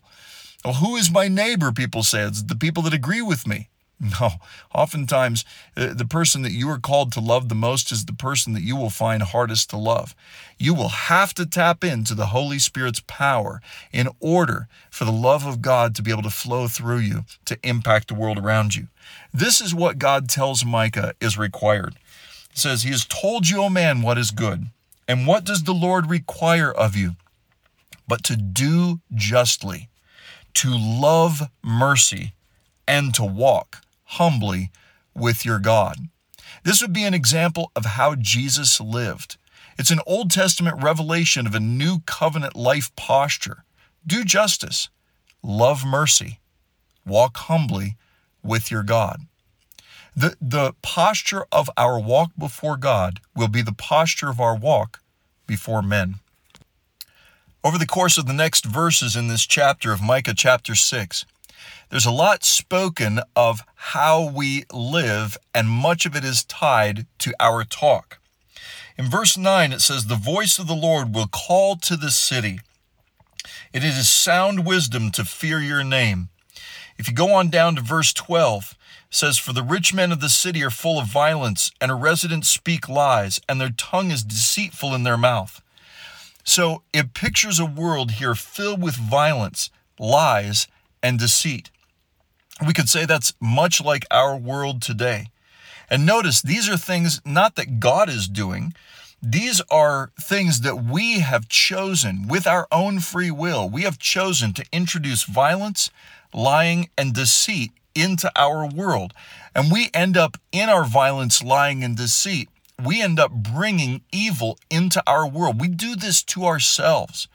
Well, 0.63 0.75
who 0.75 0.95
is 0.95 1.11
my 1.11 1.27
neighbor? 1.27 1.71
People 1.71 2.01
say 2.01 2.23
it's 2.23 2.41
the 2.41 2.55
people 2.55 2.81
that 2.83 2.93
agree 2.93 3.21
with 3.21 3.45
me. 3.45 3.69
No, 4.19 4.31
oftentimes 4.73 5.45
uh, 5.77 5.93
the 5.93 6.05
person 6.05 6.41
that 6.41 6.51
you 6.51 6.69
are 6.69 6.79
called 6.79 7.11
to 7.13 7.21
love 7.21 7.49
the 7.49 7.55
most 7.55 7.91
is 7.91 8.05
the 8.05 8.13
person 8.13 8.53
that 8.53 8.61
you 8.61 8.75
will 8.75 8.89
find 8.89 9.23
hardest 9.23 9.69
to 9.69 9.77
love. 9.77 10.13
You 10.57 10.73
will 10.73 10.89
have 10.89 11.33
to 11.35 11.45
tap 11.45 11.83
into 11.83 12.13
the 12.13 12.27
Holy 12.27 12.59
Spirit's 12.59 13.01
power 13.07 13.61
in 13.91 14.09
order 14.19 14.67
for 14.89 15.05
the 15.05 15.11
love 15.11 15.45
of 15.45 15.61
God 15.61 15.95
to 15.95 16.01
be 16.01 16.11
able 16.11 16.23
to 16.23 16.29
flow 16.29 16.67
through 16.67 16.99
you 16.99 17.25
to 17.45 17.57
impact 17.63 18.09
the 18.09 18.15
world 18.15 18.37
around 18.37 18.75
you. 18.75 18.87
This 19.33 19.61
is 19.61 19.73
what 19.73 19.97
God 19.97 20.29
tells 20.29 20.65
Micah 20.65 21.13
is 21.21 21.37
required. 21.37 21.95
He 22.51 22.59
says, 22.59 22.83
He 22.83 22.91
has 22.91 23.05
told 23.05 23.49
you, 23.49 23.63
O 23.63 23.69
man, 23.69 24.01
what 24.01 24.17
is 24.17 24.31
good. 24.31 24.67
And 25.07 25.27
what 25.27 25.45
does 25.45 25.63
the 25.63 25.73
Lord 25.73 26.09
require 26.09 26.71
of 26.71 26.95
you? 26.95 27.15
But 28.07 28.23
to 28.25 28.35
do 28.35 28.99
justly, 29.13 29.89
to 30.55 30.69
love 30.69 31.49
mercy, 31.63 32.33
and 32.87 33.13
to 33.15 33.23
walk 33.23 33.81
humbly 34.17 34.71
with 35.13 35.45
your 35.45 35.59
God. 35.59 36.09
This 36.63 36.81
would 36.81 36.93
be 36.93 37.03
an 37.03 37.13
example 37.13 37.71
of 37.75 37.85
how 37.85 38.15
Jesus 38.15 38.79
lived. 38.81 39.37
It's 39.77 39.91
an 39.91 39.99
Old 40.05 40.31
Testament 40.31 40.81
revelation 40.81 41.45
of 41.45 41.55
a 41.55 41.59
new 41.59 41.99
covenant 42.05 42.55
life 42.55 42.95
posture. 42.95 43.63
Do 44.05 44.23
justice, 44.23 44.89
love 45.43 45.85
mercy, 45.85 46.39
walk 47.05 47.37
humbly 47.37 47.97
with 48.43 48.71
your 48.71 48.83
God. 48.83 49.21
The, 50.15 50.35
the 50.39 50.73
posture 50.81 51.45
of 51.51 51.69
our 51.75 51.99
walk 51.99 52.31
before 52.37 52.77
God 52.77 53.19
will 53.35 53.49
be 53.49 53.61
the 53.61 53.73
posture 53.73 54.29
of 54.29 54.39
our 54.39 54.55
walk 54.55 55.01
before 55.45 55.81
men. 55.81 56.15
Over 57.63 57.77
the 57.77 57.87
course 57.87 58.17
of 58.17 58.27
the 58.27 58.33
next 58.33 58.63
verses 58.63 59.15
in 59.15 59.27
this 59.27 59.45
chapter 59.45 59.91
of 59.91 60.01
Micah 60.01 60.35
chapter 60.35 60.73
6, 60.73 61.25
there's 61.89 62.05
a 62.05 62.11
lot 62.11 62.43
spoken 62.43 63.19
of 63.35 63.61
how 63.75 64.29
we 64.29 64.65
live, 64.73 65.37
and 65.53 65.67
much 65.67 66.05
of 66.05 66.15
it 66.15 66.23
is 66.23 66.43
tied 66.43 67.05
to 67.19 67.33
our 67.39 67.63
talk. 67.63 68.19
In 68.97 69.09
verse 69.09 69.37
9, 69.37 69.73
it 69.73 69.81
says, 69.81 70.05
The 70.05 70.15
voice 70.15 70.57
of 70.57 70.67
the 70.67 70.73
Lord 70.73 71.13
will 71.13 71.27
call 71.27 71.75
to 71.77 71.95
the 71.95 72.11
city. 72.11 72.59
It 73.73 73.83
is 73.83 74.09
sound 74.09 74.65
wisdom 74.65 75.11
to 75.11 75.25
fear 75.25 75.59
your 75.59 75.83
name. 75.83 76.29
If 76.97 77.07
you 77.07 77.13
go 77.13 77.33
on 77.33 77.49
down 77.49 77.75
to 77.75 77.81
verse 77.81 78.13
12, 78.13 78.71
it 78.71 79.15
says, 79.15 79.37
For 79.37 79.53
the 79.53 79.63
rich 79.63 79.93
men 79.93 80.11
of 80.11 80.21
the 80.21 80.29
city 80.29 80.63
are 80.63 80.69
full 80.69 80.97
of 80.97 81.07
violence, 81.07 81.71
and 81.81 81.91
her 81.91 81.97
residents 81.97 82.49
speak 82.49 82.87
lies, 82.87 83.39
and 83.49 83.59
their 83.59 83.69
tongue 83.69 84.11
is 84.11 84.23
deceitful 84.23 84.95
in 84.95 85.03
their 85.03 85.17
mouth. 85.17 85.61
So 86.45 86.83
it 86.93 87.13
pictures 87.13 87.59
a 87.59 87.65
world 87.65 88.11
here 88.11 88.35
filled 88.35 88.81
with 88.81 88.95
violence, 88.95 89.69
lies, 89.99 90.67
and 91.03 91.19
deceit. 91.19 91.69
We 92.65 92.73
could 92.73 92.89
say 92.89 93.05
that's 93.05 93.33
much 93.41 93.83
like 93.83 94.05
our 94.11 94.35
world 94.35 94.81
today. 94.81 95.27
And 95.89 96.05
notice 96.05 96.41
these 96.41 96.69
are 96.69 96.77
things 96.77 97.21
not 97.25 97.55
that 97.55 97.79
God 97.79 98.09
is 98.09 98.27
doing, 98.27 98.73
these 99.21 99.61
are 99.71 100.11
things 100.19 100.61
that 100.61 100.83
we 100.83 101.19
have 101.19 101.49
chosen 101.49 102.27
with 102.27 102.45
our 102.45 102.67
own 102.71 102.99
free 102.99 103.31
will. 103.31 103.67
We 103.67 103.81
have 103.81 103.97
chosen 103.97 104.53
to 104.53 104.65
introduce 104.71 105.23
violence, 105.23 105.89
lying, 106.33 106.89
and 106.97 107.13
deceit 107.13 107.71
into 107.95 108.31
our 108.35 108.67
world. 108.67 109.13
And 109.55 109.71
we 109.71 109.89
end 109.93 110.15
up 110.15 110.37
in 110.51 110.69
our 110.69 110.85
violence, 110.85 111.41
lying, 111.41 111.83
and 111.83 111.97
deceit. 111.97 112.49
We 112.83 113.01
end 113.01 113.19
up 113.19 113.31
bringing 113.31 114.01
evil 114.11 114.59
into 114.69 115.01
our 115.07 115.27
world. 115.27 115.59
We 115.59 115.69
do 115.69 115.95
this 115.95 116.21
to 116.23 116.45
ourselves. 116.45 117.27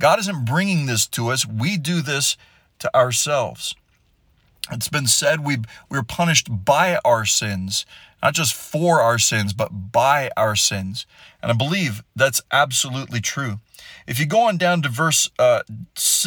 God 0.00 0.18
isn't 0.18 0.44
bringing 0.44 0.86
this 0.86 1.06
to 1.08 1.28
us, 1.28 1.46
we 1.46 1.76
do 1.76 2.00
this 2.00 2.36
to 2.78 2.94
ourselves. 2.96 3.74
It's 4.70 4.88
been 4.88 5.06
said 5.06 5.44
we 5.44 5.58
we're 5.88 6.02
punished 6.02 6.64
by 6.64 6.98
our 7.04 7.24
sins, 7.24 7.86
not 8.22 8.34
just 8.34 8.54
for 8.54 9.00
our 9.00 9.18
sins, 9.18 9.52
but 9.52 9.92
by 9.92 10.30
our 10.36 10.56
sins. 10.56 11.06
And 11.42 11.50
I 11.50 11.54
believe 11.54 12.02
that's 12.14 12.42
absolutely 12.52 13.20
true. 13.20 13.60
If 14.06 14.18
you 14.18 14.26
go 14.26 14.40
on 14.40 14.56
down 14.56 14.82
to 14.82 14.88
verse 14.88 15.30
uh, 15.38 15.62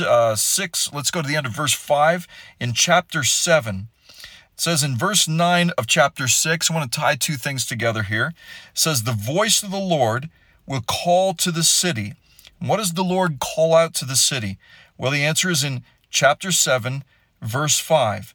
uh, 0.05 0.35
6, 0.35 0.93
let's 0.93 1.11
go 1.11 1.21
to 1.21 1.27
the 1.27 1.35
end 1.35 1.45
of 1.45 1.53
verse 1.53 1.73
5 1.73 2.27
in 2.59 2.73
chapter 2.73 3.23
7. 3.23 3.87
It 4.07 4.25
says 4.55 4.83
in 4.83 4.97
verse 4.97 5.27
9 5.27 5.71
of 5.77 5.87
chapter 5.87 6.27
6, 6.27 6.69
I 6.69 6.73
want 6.73 6.91
to 6.91 6.99
tie 6.99 7.15
two 7.15 7.35
things 7.35 7.65
together 7.65 8.03
here. 8.03 8.33
It 8.71 8.77
says, 8.77 9.03
The 9.03 9.11
voice 9.13 9.63
of 9.63 9.71
the 9.71 9.79
Lord 9.79 10.29
will 10.65 10.81
call 10.81 11.33
to 11.35 11.51
the 11.51 11.63
city. 11.63 12.13
And 12.59 12.69
what 12.69 12.77
does 12.77 12.93
the 12.93 13.03
Lord 13.03 13.39
call 13.39 13.73
out 13.73 13.93
to 13.95 14.05
the 14.05 14.15
city? 14.15 14.57
Well, 14.97 15.11
the 15.11 15.25
answer 15.25 15.49
is 15.49 15.63
in 15.63 15.83
chapter 16.11 16.51
7, 16.51 17.03
verse 17.41 17.79
5 17.79 18.33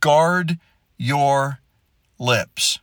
guard 0.00 0.58
your 0.96 1.60
lips. 2.18 2.80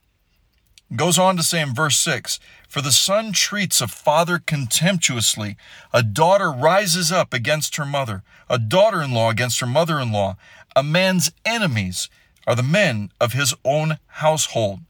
Goes 0.95 1.17
on 1.17 1.35
to 1.37 1.43
say 1.43 1.61
in 1.61 1.73
verse 1.73 1.97
6 1.97 2.39
For 2.67 2.81
the 2.81 2.91
son 2.91 3.33
treats 3.33 3.81
a 3.81 3.87
father 3.87 4.39
contemptuously, 4.39 5.57
a 5.91 6.03
daughter 6.03 6.51
rises 6.51 7.11
up 7.11 7.33
against 7.33 7.75
her 7.75 7.85
mother, 7.85 8.23
a 8.49 8.59
daughter 8.59 9.01
in 9.01 9.11
law 9.11 9.29
against 9.29 9.59
her 9.59 9.67
mother 9.67 9.99
in 9.99 10.11
law. 10.11 10.37
A 10.75 10.83
man's 10.83 11.31
enemies 11.45 12.09
are 12.45 12.55
the 12.55 12.63
men 12.63 13.11
of 13.19 13.33
his 13.33 13.53
own 13.63 13.97
household. 14.07 14.81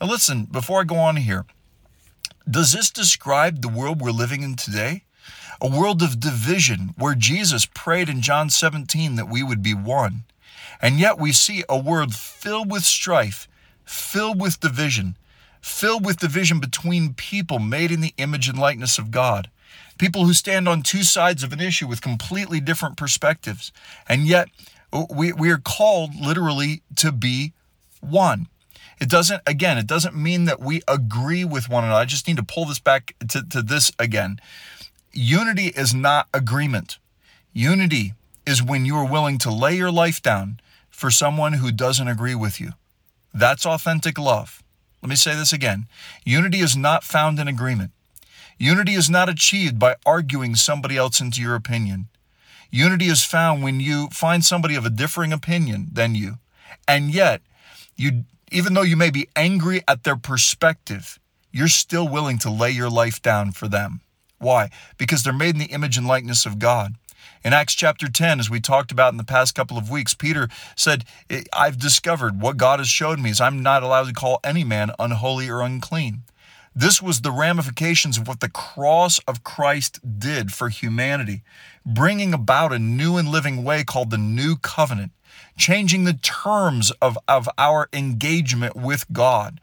Now, 0.00 0.08
listen, 0.08 0.44
before 0.44 0.80
I 0.80 0.84
go 0.84 0.96
on 0.96 1.16
here, 1.16 1.46
does 2.50 2.72
this 2.72 2.90
describe 2.90 3.62
the 3.62 3.68
world 3.68 4.00
we're 4.00 4.10
living 4.10 4.42
in 4.42 4.56
today? 4.56 5.04
A 5.62 5.68
world 5.68 6.02
of 6.02 6.18
division 6.18 6.92
where 6.98 7.14
Jesus 7.14 7.66
prayed 7.66 8.08
in 8.08 8.20
John 8.20 8.50
17 8.50 9.14
that 9.14 9.28
we 9.28 9.44
would 9.44 9.62
be 9.62 9.74
one. 9.74 10.24
And 10.80 10.98
yet 10.98 11.20
we 11.20 11.30
see 11.30 11.62
a 11.68 11.78
world 11.78 12.16
filled 12.16 12.70
with 12.70 12.82
strife, 12.82 13.46
filled 13.84 14.40
with 14.40 14.58
division, 14.58 15.16
filled 15.60 16.04
with 16.04 16.18
division 16.18 16.58
between 16.58 17.14
people 17.14 17.60
made 17.60 17.92
in 17.92 18.00
the 18.00 18.12
image 18.18 18.48
and 18.48 18.58
likeness 18.58 18.98
of 18.98 19.12
God. 19.12 19.48
People 19.98 20.24
who 20.24 20.34
stand 20.34 20.68
on 20.68 20.82
two 20.82 21.04
sides 21.04 21.44
of 21.44 21.52
an 21.52 21.60
issue 21.60 21.86
with 21.86 22.02
completely 22.02 22.58
different 22.58 22.96
perspectives. 22.96 23.70
And 24.08 24.26
yet 24.26 24.48
we, 25.14 25.32
we 25.32 25.50
are 25.50 25.58
called 25.58 26.16
literally 26.20 26.82
to 26.96 27.12
be 27.12 27.52
one. 28.00 28.48
It 29.00 29.08
doesn't, 29.08 29.42
again, 29.46 29.78
it 29.78 29.86
doesn't 29.86 30.16
mean 30.16 30.44
that 30.46 30.60
we 30.60 30.82
agree 30.88 31.44
with 31.44 31.68
one 31.68 31.84
another. 31.84 32.00
I 32.00 32.04
just 32.04 32.26
need 32.26 32.36
to 32.38 32.42
pull 32.42 32.64
this 32.64 32.80
back 32.80 33.14
to, 33.28 33.42
to 33.48 33.62
this 33.62 33.92
again. 34.00 34.40
Unity 35.12 35.66
is 35.68 35.92
not 35.94 36.28
agreement. 36.32 36.98
Unity 37.52 38.14
is 38.46 38.62
when 38.62 38.86
you 38.86 38.96
are 38.96 39.10
willing 39.10 39.38
to 39.38 39.52
lay 39.52 39.76
your 39.76 39.90
life 39.90 40.22
down 40.22 40.58
for 40.90 41.10
someone 41.10 41.54
who 41.54 41.70
doesn't 41.70 42.08
agree 42.08 42.34
with 42.34 42.60
you. 42.60 42.72
That's 43.34 43.66
authentic 43.66 44.18
love. 44.18 44.62
Let 45.02 45.10
me 45.10 45.16
say 45.16 45.34
this 45.34 45.52
again. 45.52 45.86
Unity 46.24 46.60
is 46.60 46.76
not 46.76 47.04
found 47.04 47.38
in 47.38 47.48
agreement. 47.48 47.90
Unity 48.58 48.94
is 48.94 49.10
not 49.10 49.28
achieved 49.28 49.78
by 49.78 49.96
arguing 50.06 50.54
somebody 50.54 50.96
else 50.96 51.20
into 51.20 51.42
your 51.42 51.56
opinion. 51.56 52.08
Unity 52.70 53.06
is 53.06 53.24
found 53.24 53.62
when 53.62 53.80
you 53.80 54.08
find 54.12 54.44
somebody 54.44 54.76
of 54.76 54.86
a 54.86 54.90
differing 54.90 55.32
opinion 55.32 55.88
than 55.92 56.14
you, 56.14 56.38
and 56.88 57.12
yet 57.12 57.42
you 57.96 58.24
even 58.50 58.74
though 58.74 58.82
you 58.82 58.96
may 58.96 59.10
be 59.10 59.28
angry 59.34 59.82
at 59.88 60.04
their 60.04 60.16
perspective, 60.16 61.18
you're 61.50 61.68
still 61.68 62.06
willing 62.06 62.38
to 62.38 62.50
lay 62.50 62.70
your 62.70 62.90
life 62.90 63.20
down 63.20 63.50
for 63.50 63.66
them. 63.66 64.00
Why? 64.42 64.70
Because 64.98 65.22
they're 65.22 65.32
made 65.32 65.54
in 65.54 65.60
the 65.60 65.66
image 65.66 65.96
and 65.96 66.06
likeness 66.06 66.46
of 66.46 66.58
God. 66.58 66.96
In 67.44 67.52
Acts 67.52 67.74
chapter 67.74 68.08
10, 68.08 68.40
as 68.40 68.50
we 68.50 68.60
talked 68.60 68.90
about 68.90 69.12
in 69.12 69.16
the 69.16 69.24
past 69.24 69.54
couple 69.54 69.78
of 69.78 69.88
weeks, 69.88 70.14
Peter 70.14 70.48
said, 70.74 71.04
I've 71.52 71.78
discovered 71.78 72.40
what 72.40 72.56
God 72.56 72.80
has 72.80 72.88
showed 72.88 73.20
me 73.20 73.30
is 73.30 73.40
I'm 73.40 73.62
not 73.62 73.84
allowed 73.84 74.08
to 74.08 74.12
call 74.12 74.40
any 74.42 74.64
man 74.64 74.90
unholy 74.98 75.48
or 75.48 75.60
unclean. 75.60 76.22
This 76.74 77.00
was 77.00 77.20
the 77.20 77.30
ramifications 77.30 78.18
of 78.18 78.26
what 78.26 78.40
the 78.40 78.48
cross 78.48 79.20
of 79.28 79.44
Christ 79.44 80.00
did 80.18 80.52
for 80.52 80.70
humanity, 80.70 81.42
bringing 81.86 82.34
about 82.34 82.72
a 82.72 82.78
new 82.78 83.18
and 83.18 83.28
living 83.28 83.62
way 83.62 83.84
called 83.84 84.10
the 84.10 84.18
new 84.18 84.56
covenant, 84.56 85.12
changing 85.56 86.02
the 86.04 86.14
terms 86.14 86.90
of, 87.02 87.16
of 87.28 87.48
our 87.58 87.88
engagement 87.92 88.74
with 88.74 89.04
God 89.12 89.60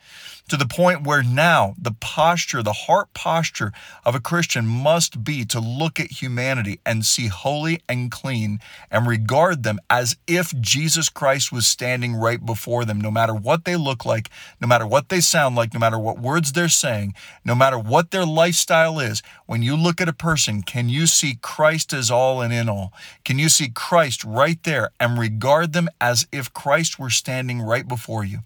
to 0.49 0.57
the 0.57 0.65
point 0.67 1.05
where 1.05 1.23
now 1.23 1.75
the 1.77 1.91
posture, 1.91 2.61
the 2.63 2.73
heart 2.73 3.13
posture 3.13 3.71
of 4.05 4.15
a 4.15 4.19
Christian 4.19 4.65
must 4.65 5.23
be 5.23 5.45
to 5.45 5.59
look 5.59 5.99
at 5.99 6.21
humanity 6.21 6.79
and 6.85 7.05
see 7.05 7.27
holy 7.27 7.81
and 7.87 8.11
clean 8.11 8.59
and 8.89 9.07
regard 9.07 9.63
them 9.63 9.79
as 9.89 10.17
if 10.27 10.59
Jesus 10.59 11.07
Christ 11.09 11.51
was 11.51 11.67
standing 11.67 12.15
right 12.15 12.43
before 12.43 12.83
them, 12.83 12.99
no 12.99 13.11
matter 13.11 13.33
what 13.33 13.65
they 13.65 13.75
look 13.75 14.05
like, 14.05 14.29
no 14.59 14.67
matter 14.67 14.87
what 14.87 15.09
they 15.09 15.21
sound 15.21 15.55
like, 15.55 15.73
no 15.73 15.79
matter 15.79 15.99
what 15.99 16.19
words 16.19 16.51
they're 16.51 16.67
saying, 16.67 17.13
no 17.45 17.55
matter 17.55 17.77
what 17.77 18.11
their 18.11 18.25
lifestyle 18.25 18.99
is. 18.99 19.21
When 19.45 19.61
you 19.61 19.75
look 19.75 20.01
at 20.01 20.09
a 20.09 20.13
person, 20.13 20.63
can 20.63 20.89
you 20.89 21.07
see 21.07 21.37
Christ 21.41 21.93
as 21.93 22.11
all 22.11 22.41
and 22.41 22.51
in 22.51 22.69
all? 22.69 22.91
Can 23.23 23.39
you 23.39 23.49
see 23.49 23.69
Christ 23.69 24.23
right 24.23 24.61
there 24.63 24.89
and 24.99 25.19
regard 25.19 25.73
them 25.73 25.89
as 26.01 26.27
if 26.31 26.53
Christ 26.53 26.99
were 26.99 27.09
standing 27.09 27.61
right 27.61 27.87
before 27.87 28.23
you? 28.23 28.39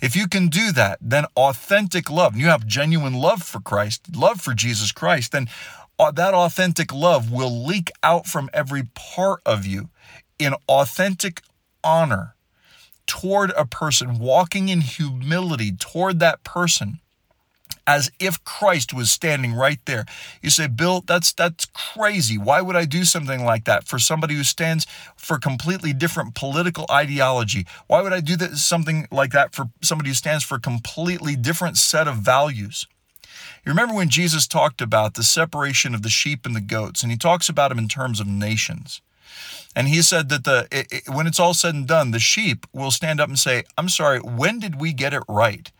If 0.00 0.16
you 0.16 0.28
can 0.28 0.48
do 0.48 0.72
that, 0.72 0.98
then 1.00 1.24
authentic 1.36 2.10
love, 2.10 2.32
and 2.32 2.42
you 2.42 2.48
have 2.48 2.66
genuine 2.66 3.14
love 3.14 3.42
for 3.42 3.60
Christ, 3.60 4.16
love 4.16 4.40
for 4.40 4.54
Jesus 4.54 4.92
Christ, 4.92 5.32
then 5.32 5.48
uh, 5.98 6.10
that 6.12 6.34
authentic 6.34 6.92
love 6.92 7.30
will 7.30 7.64
leak 7.64 7.90
out 8.02 8.26
from 8.26 8.50
every 8.52 8.84
part 8.94 9.40
of 9.46 9.66
you 9.66 9.88
in 10.38 10.54
authentic 10.68 11.42
honor 11.82 12.34
toward 13.06 13.50
a 13.52 13.64
person, 13.64 14.18
walking 14.18 14.68
in 14.68 14.80
humility 14.80 15.72
toward 15.72 16.18
that 16.20 16.44
person 16.44 17.00
as 17.86 18.10
if 18.18 18.42
Christ 18.44 18.92
was 18.92 19.10
standing 19.10 19.54
right 19.54 19.78
there. 19.84 20.04
You 20.42 20.50
say, 20.50 20.66
Bill, 20.66 21.02
that's 21.06 21.32
that's 21.32 21.66
crazy. 21.66 22.36
Why 22.36 22.60
would 22.60 22.76
I 22.76 22.84
do 22.84 23.04
something 23.04 23.44
like 23.44 23.64
that 23.64 23.86
for 23.86 23.98
somebody 23.98 24.34
who 24.34 24.44
stands 24.44 24.86
for 25.16 25.38
completely 25.38 25.92
different 25.92 26.34
political 26.34 26.86
ideology? 26.90 27.66
Why 27.86 28.02
would 28.02 28.12
I 28.12 28.20
do 28.20 28.36
that, 28.36 28.56
something 28.56 29.06
like 29.10 29.32
that 29.32 29.54
for 29.54 29.70
somebody 29.82 30.10
who 30.10 30.14
stands 30.14 30.44
for 30.44 30.56
a 30.56 30.60
completely 30.60 31.36
different 31.36 31.76
set 31.76 32.08
of 32.08 32.16
values? 32.16 32.86
You 33.64 33.70
remember 33.70 33.94
when 33.94 34.10
Jesus 34.10 34.46
talked 34.46 34.80
about 34.80 35.14
the 35.14 35.24
separation 35.24 35.94
of 35.94 36.02
the 36.02 36.08
sheep 36.08 36.46
and 36.46 36.54
the 36.54 36.60
goats, 36.60 37.02
and 37.02 37.10
he 37.10 37.18
talks 37.18 37.48
about 37.48 37.68
them 37.68 37.78
in 37.78 37.88
terms 37.88 38.20
of 38.20 38.26
nations. 38.26 39.00
And 39.74 39.88
he 39.88 40.02
said 40.02 40.28
that 40.30 40.44
the 40.44 40.68
it, 40.70 40.86
it, 40.90 41.08
when 41.08 41.26
it's 41.26 41.40
all 41.40 41.52
said 41.52 41.74
and 41.74 41.86
done, 41.86 42.10
the 42.10 42.18
sheep 42.18 42.66
will 42.72 42.90
stand 42.90 43.20
up 43.20 43.28
and 43.28 43.38
say, 43.38 43.64
"I'm 43.76 43.88
sorry, 43.88 44.20
when 44.20 44.58
did 44.58 44.80
we 44.80 44.92
get 44.92 45.12
it 45.12 45.22
right?" 45.28 45.70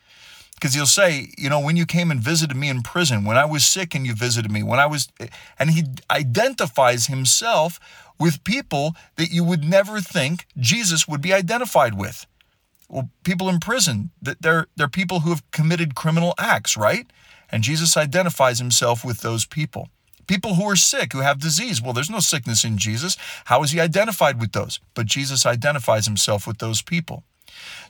Because 0.57 0.75
he'll 0.75 0.87
say, 0.87 1.29
you 1.37 1.51
know, 1.51 1.61
when 1.61 1.77
you 1.77 1.87
came 1.87 2.11
and 2.11 2.19
visited 2.19 2.57
me 2.57 2.69
in 2.69 2.83
prison, 2.83 3.25
when 3.25 3.37
I 3.37 3.45
was 3.45 3.65
sick 3.65 3.95
and 3.95 4.07
you 4.07 4.15
visited 4.15 4.51
me, 4.51 4.63
when 4.63 4.81
I 4.81 4.87
was, 4.87 5.09
eh, 5.21 5.29
and 5.59 5.71
he 5.71 5.85
identifies 6.11 7.07
himself 7.07 7.79
with 8.19 8.43
people 8.43 8.97
that 9.17 9.31
you 9.31 9.45
would 9.45 9.63
never 9.63 10.01
think 10.01 10.47
Jesus 10.59 11.07
would 11.07 11.21
be 11.21 11.35
identified 11.35 11.99
with. 11.99 12.27
Well, 12.89 13.11
people 13.23 13.49
in 13.49 13.61
prison, 13.61 14.11
that 14.23 14.41
they're 14.41 14.67
they're 14.77 14.89
people 14.89 15.21
who 15.21 15.31
have 15.31 15.49
committed 15.51 15.95
criminal 15.95 16.35
acts, 16.39 16.77
right? 16.77 17.07
And 17.51 17.63
Jesus 17.63 17.97
identifies 17.97 18.59
himself 18.59 19.05
with 19.05 19.21
those 19.21 19.45
people. 19.45 19.89
People 20.27 20.55
who 20.55 20.65
are 20.69 20.77
sick, 20.77 21.13
who 21.13 21.21
have 21.21 21.39
disease. 21.39 21.81
Well, 21.83 21.93
there's 21.93 22.11
no 22.11 22.19
sickness 22.21 22.65
in 22.65 22.79
Jesus. 22.79 23.17
How 23.45 23.63
is 23.63 23.71
he 23.73 23.81
identified 23.81 24.41
with 24.41 24.53
those? 24.53 24.81
But 24.95 25.07
Jesus 25.07 25.47
identifies 25.47 26.07
himself 26.07 26.47
with 26.47 26.59
those 26.59 26.83
people. 26.83 27.23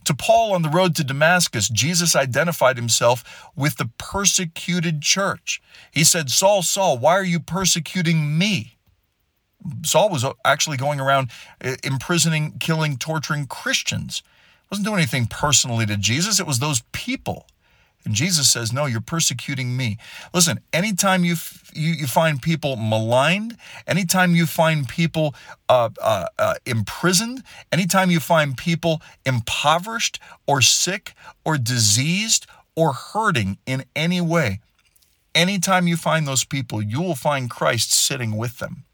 To 0.05 0.15
Paul 0.15 0.55
on 0.55 0.63
the 0.63 0.69
road 0.69 0.95
to 0.97 1.05
Damascus, 1.05 1.69
Jesus 1.69 2.15
identified 2.15 2.77
himself 2.77 3.49
with 3.57 3.77
the 3.77 3.91
persecuted 3.99 5.03
church. 5.03 5.61
He 5.91 6.05
said, 6.05 6.31
Saul, 6.31 6.63
Saul, 6.63 6.99
why 6.99 7.13
are 7.13 7.25
you 7.25 7.41
persecuting 7.41 8.39
me? 8.39 8.77
Saul 9.85 10.11
was 10.11 10.25
actually 10.45 10.77
going 10.77 11.01
around 11.01 11.31
uh, 11.65 11.77
imprisoning, 11.83 12.55
killing, 12.59 12.97
torturing 12.99 13.47
Christians. 13.47 14.23
He 14.63 14.67
wasn't 14.71 14.87
doing 14.87 14.99
anything 14.99 15.27
personally 15.27 15.87
to 15.87 15.97
Jesus, 15.97 16.41
it 16.41 16.47
was 16.47 16.59
those 16.59 16.83
people. 16.93 17.47
And 18.07 18.15
Jesus 18.15 18.49
says, 18.49 18.73
No, 18.73 18.87
you're 18.87 19.01
persecuting 19.01 19.77
me. 19.77 19.99
Listen, 20.33 20.61
anytime 20.73 21.25
you, 21.25 21.33
f- 21.33 21.73
you, 21.75 21.93
you, 21.93 22.07
find 22.07 22.41
people 22.41 22.77
maligned, 22.77 23.57
anytime 23.85 24.37
you 24.37 24.47
find 24.47 24.89
people 24.89 25.35
uh, 25.69 25.91
uh, 26.01 26.27
uh, 26.39 26.55
imprisoned, 26.65 27.43
anytime 27.73 28.13
you 28.13 28.21
find 28.21 28.57
people 28.57 29.03
impoverished 29.27 30.21
or 30.47 30.63
sick 30.63 31.15
or 31.45 31.59
diseased 31.59 32.47
or 32.77 32.93
hurting 32.93 33.59
in 33.67 33.85
any 33.97 34.21
way, 34.21 34.61
anytime 35.35 35.89
you 35.89 35.97
find 35.97 36.29
those 36.29 36.45
people, 36.45 36.81
you 36.81 37.03
will 37.03 37.17
find 37.17 37.51
Christ 37.51 37.93
sitting 37.93 38.37
with 38.37 38.59
them. 38.59 38.85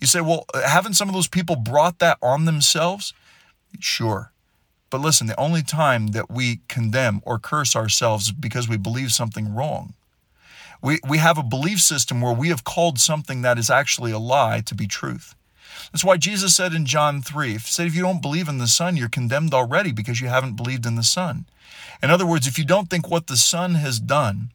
You 0.00 0.08
say, 0.08 0.20
Well, 0.20 0.46
haven't 0.52 0.94
some 0.94 1.08
of 1.08 1.14
those 1.14 1.28
people 1.28 1.54
brought 1.54 2.00
that 2.00 2.18
on 2.20 2.44
themselves? 2.44 3.14
Sure. 3.78 4.32
But 4.90 5.00
listen, 5.00 5.26
the 5.26 5.38
only 5.38 5.62
time 5.62 6.08
that 6.08 6.30
we 6.30 6.60
condemn 6.68 7.20
or 7.24 7.38
curse 7.38 7.76
ourselves 7.76 8.32
because 8.32 8.68
we 8.68 8.76
believe 8.76 9.12
something 9.12 9.54
wrong. 9.54 9.94
We, 10.80 11.00
we 11.06 11.18
have 11.18 11.38
a 11.38 11.42
belief 11.42 11.80
system 11.80 12.20
where 12.20 12.32
we 12.32 12.48
have 12.48 12.64
called 12.64 12.98
something 12.98 13.42
that 13.42 13.58
is 13.58 13.68
actually 13.68 14.12
a 14.12 14.18
lie 14.18 14.60
to 14.60 14.74
be 14.74 14.86
truth. 14.86 15.34
That's 15.92 16.04
why 16.04 16.16
Jesus 16.16 16.54
said 16.54 16.72
in 16.72 16.86
John 16.86 17.22
3, 17.22 17.54
if, 17.54 17.66
said, 17.66 17.86
if 17.86 17.94
you 17.94 18.02
don't 18.02 18.22
believe 18.22 18.48
in 18.48 18.58
the 18.58 18.66
Son, 18.66 18.96
you're 18.96 19.08
condemned 19.08 19.54
already 19.54 19.92
because 19.92 20.20
you 20.20 20.28
haven't 20.28 20.56
believed 20.56 20.86
in 20.86 20.96
the 20.96 21.02
Son. 21.02 21.46
In 22.02 22.10
other 22.10 22.26
words, 22.26 22.46
if 22.46 22.58
you 22.58 22.64
don't 22.64 22.88
think 22.88 23.10
what 23.10 23.26
the 23.26 23.36
Son 23.36 23.74
has 23.74 23.98
done 23.98 24.50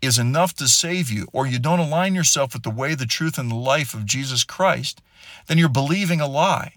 is 0.00 0.18
enough 0.18 0.54
to 0.54 0.68
save 0.68 1.10
you, 1.10 1.26
or 1.32 1.46
you 1.46 1.58
don't 1.58 1.80
align 1.80 2.14
yourself 2.14 2.52
with 2.52 2.62
the 2.62 2.70
way, 2.70 2.94
the 2.94 3.06
truth, 3.06 3.38
and 3.38 3.50
the 3.50 3.56
life 3.56 3.94
of 3.94 4.06
Jesus 4.06 4.44
Christ, 4.44 5.00
then 5.46 5.58
you're 5.58 5.68
believing 5.68 6.20
a 6.20 6.28
lie. 6.28 6.74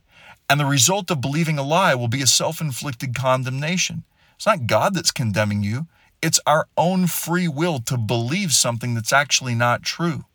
And 0.52 0.60
the 0.60 0.66
result 0.66 1.10
of 1.10 1.22
believing 1.22 1.58
a 1.58 1.64
lie 1.64 1.96
will 1.96 2.10
be 2.10 2.22
a 2.22 2.28
self 2.28 2.60
inflicted 2.60 3.16
condemnation. 3.16 4.04
It's 4.36 4.46
not 4.46 4.68
God 4.68 4.94
that's 4.94 5.10
condemning 5.10 5.64
you, 5.64 5.88
it's 6.22 6.42
our 6.46 6.68
own 6.76 7.08
free 7.08 7.48
will 7.48 7.80
to 7.80 7.96
believe 7.96 8.52
something 8.52 8.94
that's 8.94 9.14
actually 9.14 9.56
not 9.56 9.84
true. 9.84 10.26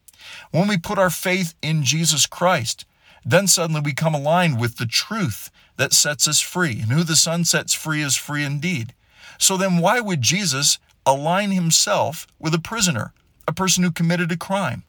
When 0.52 0.68
we 0.68 0.78
put 0.78 0.98
our 0.98 1.10
faith 1.10 1.52
in 1.60 1.82
Jesus 1.82 2.24
Christ, 2.24 2.86
then 3.26 3.46
suddenly 3.46 3.82
we 3.82 3.92
come 3.92 4.14
aligned 4.14 4.58
with 4.58 4.78
the 4.78 4.86
truth 4.86 5.50
that 5.76 5.92
sets 5.92 6.26
us 6.26 6.40
free. 6.40 6.80
And 6.80 6.92
who 6.92 7.04
the 7.04 7.14
Son 7.14 7.44
sets 7.44 7.74
free 7.74 8.00
is 8.00 8.16
free 8.16 8.42
indeed. 8.42 8.94
So 9.36 9.58
then, 9.58 9.76
why 9.76 10.00
would 10.00 10.22
Jesus 10.22 10.78
align 11.04 11.50
himself 11.50 12.26
with 12.38 12.54
a 12.54 12.58
prisoner, 12.58 13.12
a 13.46 13.52
person 13.52 13.84
who 13.84 13.90
committed 13.90 14.32
a 14.32 14.38
crime? 14.38 14.84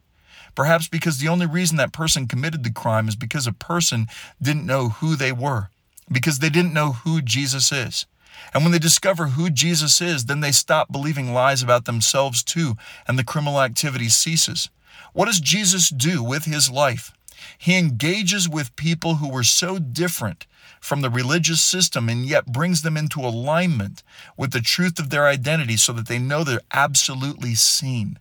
Perhaps 0.57 0.87
because 0.87 1.19
the 1.19 1.27
only 1.27 1.45
reason 1.45 1.77
that 1.77 1.93
person 1.93 2.27
committed 2.27 2.63
the 2.63 2.71
crime 2.71 3.07
is 3.07 3.15
because 3.15 3.45
a 3.45 3.51
person 3.51 4.07
didn't 4.41 4.65
know 4.65 4.89
who 4.89 5.15
they 5.15 5.31
were, 5.31 5.69
because 6.11 6.39
they 6.39 6.49
didn't 6.49 6.73
know 6.73 6.93
who 6.93 7.21
Jesus 7.21 7.71
is. 7.71 8.07
And 8.55 8.63
when 8.63 8.71
they 8.71 8.79
discover 8.79 9.27
who 9.27 9.51
Jesus 9.51 10.01
is, 10.01 10.25
then 10.25 10.39
they 10.39 10.51
stop 10.51 10.91
believing 10.91 11.31
lies 11.31 11.61
about 11.61 11.85
themselves 11.85 12.41
too, 12.41 12.73
and 13.07 13.19
the 13.19 13.23
criminal 13.23 13.61
activity 13.61 14.09
ceases. 14.09 14.71
What 15.13 15.25
does 15.25 15.39
Jesus 15.39 15.89
do 15.91 16.23
with 16.23 16.45
his 16.45 16.71
life? 16.71 17.13
He 17.59 17.77
engages 17.77 18.49
with 18.49 18.75
people 18.75 19.17
who 19.17 19.29
were 19.29 19.43
so 19.43 19.77
different 19.77 20.47
from 20.81 21.01
the 21.01 21.11
religious 21.11 21.61
system 21.61 22.09
and 22.09 22.25
yet 22.25 22.47
brings 22.47 22.81
them 22.81 22.97
into 22.97 23.19
alignment 23.19 24.01
with 24.35 24.53
the 24.53 24.61
truth 24.61 24.97
of 24.97 25.11
their 25.11 25.27
identity 25.27 25.77
so 25.77 25.93
that 25.93 26.07
they 26.07 26.17
know 26.17 26.43
they're 26.43 26.61
absolutely 26.73 27.53
seen. 27.53 28.17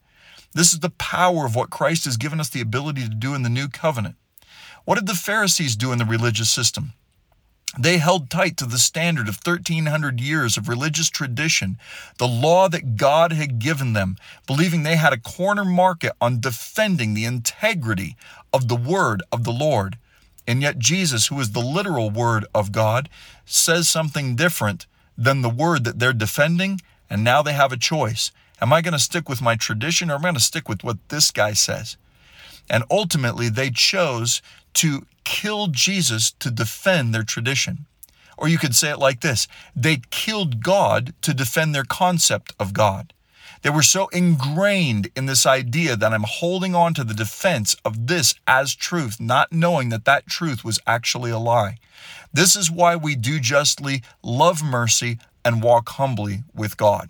This 0.57 0.73
is 0.73 0.81
the 0.81 0.89
power 0.89 1.45
of 1.45 1.55
what 1.55 1.69
Christ 1.69 2.07
has 2.07 2.17
given 2.17 2.41
us 2.41 2.49
the 2.49 2.63
ability 2.63 3.03
to 3.03 3.15
do 3.15 3.35
in 3.35 3.43
the 3.43 3.51
new 3.51 3.69
covenant. 3.69 4.15
What 4.87 4.95
did 4.95 5.07
the 5.07 5.13
Pharisees 5.13 5.77
do 5.77 5.93
in 5.93 5.99
the 5.99 6.07
religious 6.07 6.49
system? 6.49 6.95
They 7.79 7.99
held 7.99 8.31
tight 8.31 8.57
to 8.57 8.65
the 8.65 8.79
standard 8.79 9.29
of 9.29 9.39
1300 9.45 10.19
years 10.19 10.57
of 10.57 10.67
religious 10.67 11.11
tradition, 11.11 11.77
the 12.17 12.27
law 12.27 12.71
that 12.71 12.97
God 12.97 13.35
had 13.35 13.59
given 13.59 13.93
them, 13.93 14.17
believing 14.47 14.83
they 14.83 14.97
had 14.97 15.13
a 15.13 15.19
corner 15.19 15.63
market 15.63 16.13
on 16.23 16.41
defending 16.41 17.13
the 17.13 17.27
integrity 17.27 18.17
of 18.51 18.69
the 18.69 18.77
word 18.77 19.23
of 19.31 19.45
the 19.45 19.53
Lord. 19.53 19.99
And 20.47 20.63
yet, 20.63 20.79
Jesus, 20.79 21.27
who 21.27 21.39
is 21.39 21.53
the 21.53 21.61
literal 21.61 22.09
word 22.09 22.47
of 22.55 22.73
God, 22.73 23.11
says 23.45 23.91
something 23.91 24.37
different 24.37 24.87
than 25.19 25.43
the 25.43 25.51
word 25.51 25.85
that 25.85 25.99
they're 25.99 26.15
defending, 26.15 26.81
and 27.11 27.23
now 27.23 27.43
they 27.43 27.53
have 27.53 27.73
a 27.73 27.77
choice. 27.77 28.33
Am 28.61 28.73
I 28.73 28.81
going 28.81 28.93
to 28.93 28.99
stick 28.99 29.29
with 29.29 29.43
my 29.43 29.55
tradition 29.55 30.11
or 30.11 30.15
am 30.15 30.21
I 30.21 30.29
going 30.29 30.35
to 30.35 30.41
stick 30.41 30.69
with 30.69 30.83
what 30.83 30.97
this 31.09 31.31
guy 31.31 31.53
says? 31.53 31.97
And 32.69 32.85
ultimately, 32.91 33.49
they 33.49 33.71
chose 33.71 34.43
to 34.75 35.07
kill 35.25 35.69
Jesus 35.69 36.33
to 36.33 36.51
defend 36.51 37.15
their 37.15 37.23
tradition. 37.23 37.87
Or 38.39 38.49
you 38.49 38.59
could 38.59 38.75
say 38.75 38.91
it 38.91 38.99
like 38.99 39.21
this 39.21 39.49
they 39.75 40.03
killed 40.11 40.63
God 40.63 41.15
to 41.23 41.35
defend 41.35 41.75
their 41.75 41.85
concept 41.85 42.53
of 42.59 42.73
God. 42.73 43.13
They 43.63 43.71
were 43.71 43.83
so 43.83 44.09
ingrained 44.09 45.11
in 45.17 45.27
this 45.27 45.47
idea 45.47 45.97
that 45.97 46.13
I'm 46.13 46.25
holding 46.25 46.75
on 46.75 46.95
to 46.95 47.05
the 47.05 47.15
defense 47.15 47.75
of 47.85 48.07
this 48.07 48.35
as 48.47 48.75
truth, 48.75 49.19
not 49.19 49.53
knowing 49.53 49.89
that 49.89 50.05
that 50.05 50.27
truth 50.27 50.65
was 50.65 50.79
actually 50.87 51.31
a 51.31 51.39
lie. 51.39 51.79
This 52.33 52.55
is 52.55 52.71
why 52.71 52.97
we 52.97 53.17
do 53.17 53.41
justly, 53.41 54.03
love 54.23 54.63
mercy, 54.63 55.19
and 55.45 55.63
walk 55.63 55.89
humbly 55.91 56.45
with 56.55 56.77
God. 56.77 57.09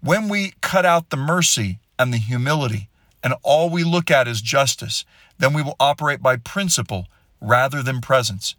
When 0.00 0.28
we 0.28 0.54
cut 0.60 0.86
out 0.86 1.10
the 1.10 1.16
mercy 1.16 1.78
and 1.98 2.12
the 2.12 2.18
humility, 2.18 2.88
and 3.22 3.34
all 3.42 3.68
we 3.68 3.84
look 3.84 4.10
at 4.10 4.28
is 4.28 4.40
justice, 4.40 5.04
then 5.38 5.52
we 5.52 5.62
will 5.62 5.76
operate 5.78 6.22
by 6.22 6.36
principle 6.36 7.06
rather 7.40 7.82
than 7.82 8.00
presence. 8.00 8.54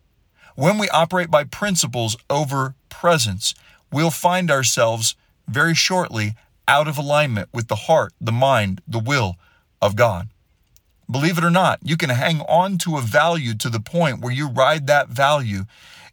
When 0.56 0.78
we 0.78 0.90
operate 0.90 1.32
by 1.32 1.46
principles 1.46 2.18
over 2.30 2.76
presence, 2.90 3.56
we'll 3.92 4.12
find 4.12 4.52
ourselves 4.52 5.16
very 5.48 5.74
shortly 5.74 6.36
out 6.68 6.88
of 6.88 6.98
alignment 6.98 7.50
with 7.54 7.68
the 7.68 7.76
heart, 7.76 8.14
the 8.22 8.32
mind, 8.32 8.82
the 8.88 9.00
will 9.00 9.38
of 9.82 9.96
God. 9.96 10.30
Believe 11.10 11.38
it 11.38 11.44
or 11.44 11.50
not, 11.50 11.80
you 11.84 11.98
can 11.98 12.10
hang 12.10 12.42
on 12.42 12.78
to 12.80 12.98
a 12.98 13.02
value 13.02 13.54
to 13.56 13.70
the 13.70 13.80
point 13.80 14.22
where 14.22 14.32
you 14.32 14.48
ride 14.48 14.88
that 14.88 15.10
value 15.10 15.66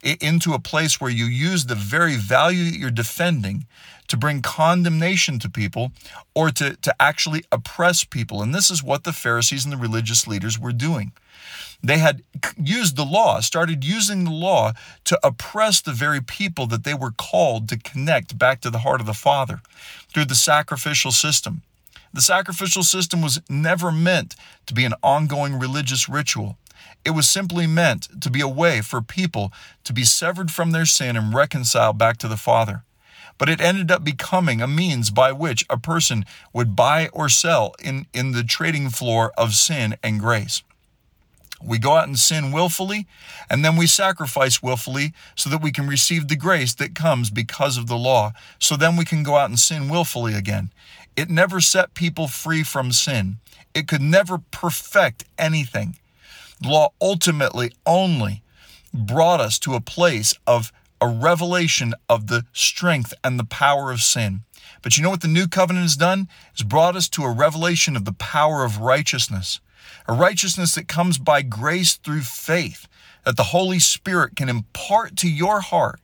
into 0.02 0.54
a 0.54 0.58
place 0.58 1.00
where 1.00 1.10
you 1.10 1.24
use 1.26 1.66
the 1.66 1.74
very 1.74 2.16
value 2.16 2.64
that 2.64 2.78
you're 2.78 2.90
defending 2.90 3.66
to 4.08 4.16
bring 4.16 4.42
condemnation 4.42 5.38
to 5.38 5.48
people 5.48 5.92
or 6.34 6.50
to, 6.50 6.76
to 6.76 6.94
actually 7.00 7.44
oppress 7.52 8.04
people. 8.04 8.42
And 8.42 8.54
this 8.54 8.70
is 8.70 8.82
what 8.82 9.04
the 9.04 9.12
Pharisees 9.12 9.64
and 9.64 9.72
the 9.72 9.78
religious 9.78 10.26
leaders 10.26 10.58
were 10.58 10.72
doing. 10.72 11.12
They 11.82 11.98
had 11.98 12.22
used 12.56 12.96
the 12.96 13.04
law, 13.04 13.40
started 13.40 13.84
using 13.84 14.24
the 14.24 14.32
law 14.32 14.72
to 15.04 15.18
oppress 15.22 15.80
the 15.80 15.92
very 15.92 16.20
people 16.20 16.66
that 16.66 16.84
they 16.84 16.94
were 16.94 17.12
called 17.12 17.68
to 17.68 17.78
connect 17.78 18.36
back 18.36 18.60
to 18.62 18.70
the 18.70 18.80
heart 18.80 19.00
of 19.00 19.06
the 19.06 19.14
Father 19.14 19.60
through 20.08 20.24
the 20.24 20.34
sacrificial 20.34 21.12
system. 21.12 21.62
The 22.12 22.20
sacrificial 22.20 22.82
system 22.82 23.22
was 23.22 23.40
never 23.48 23.92
meant 23.92 24.34
to 24.66 24.74
be 24.74 24.84
an 24.84 24.94
ongoing 25.02 25.58
religious 25.58 26.08
ritual. 26.08 26.56
It 27.04 27.10
was 27.10 27.28
simply 27.28 27.66
meant 27.66 28.08
to 28.20 28.30
be 28.30 28.40
a 28.40 28.48
way 28.48 28.80
for 28.80 29.00
people 29.00 29.52
to 29.84 29.92
be 29.92 30.04
severed 30.04 30.50
from 30.50 30.72
their 30.72 30.86
sin 30.86 31.16
and 31.16 31.34
reconciled 31.34 31.98
back 31.98 32.16
to 32.18 32.28
the 32.28 32.36
Father. 32.36 32.82
But 33.38 33.48
it 33.48 33.60
ended 33.60 33.90
up 33.90 34.04
becoming 34.04 34.60
a 34.60 34.66
means 34.66 35.10
by 35.10 35.32
which 35.32 35.64
a 35.70 35.78
person 35.78 36.24
would 36.52 36.74
buy 36.74 37.08
or 37.12 37.28
sell 37.28 37.74
in, 37.82 38.06
in 38.12 38.32
the 38.32 38.42
trading 38.42 38.90
floor 38.90 39.32
of 39.38 39.54
sin 39.54 39.96
and 40.02 40.20
grace. 40.20 40.62
We 41.62 41.78
go 41.78 41.96
out 41.96 42.06
and 42.06 42.18
sin 42.18 42.52
willfully, 42.52 43.06
and 43.50 43.64
then 43.64 43.76
we 43.76 43.86
sacrifice 43.86 44.62
willfully 44.62 45.12
so 45.34 45.50
that 45.50 45.62
we 45.62 45.72
can 45.72 45.88
receive 45.88 46.28
the 46.28 46.36
grace 46.36 46.74
that 46.74 46.94
comes 46.94 47.30
because 47.30 47.76
of 47.76 47.88
the 47.88 47.96
law. 47.96 48.32
So 48.60 48.76
then 48.76 48.96
we 48.96 49.04
can 49.04 49.22
go 49.22 49.36
out 49.36 49.50
and 49.50 49.58
sin 49.58 49.88
willfully 49.88 50.34
again. 50.34 50.72
It 51.16 51.30
never 51.30 51.60
set 51.60 51.94
people 51.94 52.28
free 52.28 52.62
from 52.62 52.92
sin, 52.92 53.38
it 53.74 53.88
could 53.88 54.02
never 54.02 54.38
perfect 54.38 55.24
anything. 55.36 55.98
The 56.60 56.68
law 56.68 56.92
ultimately 57.00 57.72
only 57.86 58.42
brought 58.92 59.40
us 59.40 59.58
to 59.60 59.74
a 59.74 59.80
place 59.80 60.34
of 60.46 60.72
a 61.00 61.08
revelation 61.08 61.94
of 62.08 62.26
the 62.26 62.44
strength 62.52 63.14
and 63.22 63.38
the 63.38 63.44
power 63.44 63.90
of 63.90 64.00
sin. 64.00 64.42
But 64.82 64.96
you 64.96 65.02
know 65.02 65.10
what 65.10 65.22
the 65.22 65.28
new 65.28 65.48
covenant 65.48 65.84
has 65.84 65.96
done? 65.96 66.28
It's 66.52 66.62
brought 66.62 66.96
us 66.96 67.08
to 67.10 67.24
a 67.24 67.32
revelation 67.32 67.96
of 67.96 68.04
the 68.04 68.12
power 68.12 68.64
of 68.64 68.78
righteousness 68.78 69.60
a 70.06 70.12
righteousness 70.12 70.74
that 70.74 70.88
comes 70.88 71.18
by 71.18 71.42
grace 71.42 71.96
through 71.96 72.22
faith, 72.22 72.88
that 73.24 73.36
the 73.36 73.44
Holy 73.44 73.78
Spirit 73.78 74.36
can 74.36 74.48
impart 74.48 75.16
to 75.16 75.30
your 75.30 75.60
heart 75.60 76.00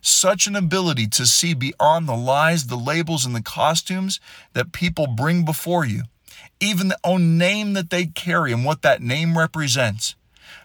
such 0.00 0.46
an 0.46 0.54
ability 0.54 1.08
to 1.08 1.26
see 1.26 1.54
beyond 1.54 2.08
the 2.08 2.16
lies, 2.16 2.66
the 2.66 2.76
labels, 2.76 3.26
and 3.26 3.34
the 3.34 3.42
costumes 3.42 4.20
that 4.52 4.72
people 4.72 5.08
bring 5.08 5.44
before 5.44 5.84
you, 5.84 6.02
even 6.60 6.88
the 6.88 6.98
own 7.02 7.36
name 7.36 7.72
that 7.72 7.90
they 7.90 8.06
carry 8.06 8.52
and 8.52 8.64
what 8.64 8.82
that 8.82 9.02
name 9.02 9.36
represents. 9.36 10.14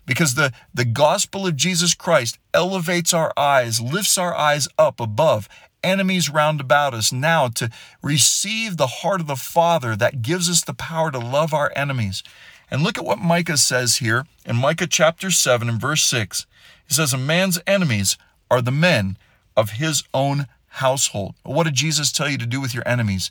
Because 0.05 0.35
the, 0.35 0.51
the 0.73 0.85
gospel 0.85 1.47
of 1.47 1.55
Jesus 1.55 1.93
Christ 1.93 2.37
elevates 2.53 3.13
our 3.13 3.33
eyes, 3.37 3.81
lifts 3.81 4.17
our 4.17 4.35
eyes 4.35 4.67
up 4.77 4.99
above 4.99 5.47
enemies 5.83 6.29
round 6.29 6.61
about 6.61 6.93
us 6.93 7.11
now 7.11 7.49
to 7.49 7.69
receive 8.01 8.77
the 8.77 8.87
heart 8.87 9.21
of 9.21 9.27
the 9.27 9.35
Father 9.35 9.95
that 9.95 10.21
gives 10.21 10.49
us 10.49 10.63
the 10.63 10.73
power 10.73 11.11
to 11.11 11.19
love 11.19 11.53
our 11.53 11.71
enemies 11.75 12.23
and 12.71 12.81
look 12.81 12.97
at 12.97 13.05
what 13.05 13.19
Micah 13.19 13.57
says 13.57 13.97
here 13.97 14.25
in 14.45 14.55
Micah 14.55 14.87
chapter 14.87 15.29
7 15.29 15.69
and 15.69 15.79
verse 15.79 16.03
6. 16.03 16.45
He 16.87 16.93
says, 16.93 17.13
A 17.13 17.17
man's 17.17 17.59
enemies 17.67 18.17
are 18.49 18.61
the 18.61 18.71
men 18.71 19.17
of 19.55 19.71
his 19.71 20.03
own 20.13 20.47
household. 20.67 21.35
what 21.43 21.65
did 21.65 21.75
Jesus 21.75 22.11
tell 22.11 22.27
you 22.27 22.37
to 22.39 22.47
do 22.47 22.59
with 22.59 22.73
your 22.73 22.87
enemies? 22.87 23.29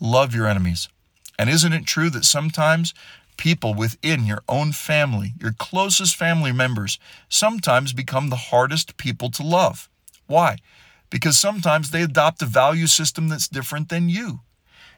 Love 0.00 0.34
your 0.34 0.46
enemies. 0.46 0.88
And 1.38 1.50
isn't 1.50 1.72
it 1.72 1.84
true 1.84 2.08
that 2.10 2.24
sometimes 2.24 2.94
people 3.38 3.72
within 3.72 4.26
your 4.26 4.42
own 4.48 4.72
family, 4.72 5.32
your 5.40 5.52
closest 5.52 6.14
family 6.14 6.52
members, 6.52 6.98
sometimes 7.30 7.94
become 7.94 8.28
the 8.28 8.36
hardest 8.36 8.98
people 8.98 9.30
to 9.30 9.42
love? 9.42 9.88
Why? 10.26 10.58
Because 11.08 11.38
sometimes 11.38 11.90
they 11.90 12.02
adopt 12.02 12.42
a 12.42 12.46
value 12.46 12.86
system 12.86 13.28
that's 13.28 13.48
different 13.48 13.88
than 13.88 14.10
you. 14.10 14.40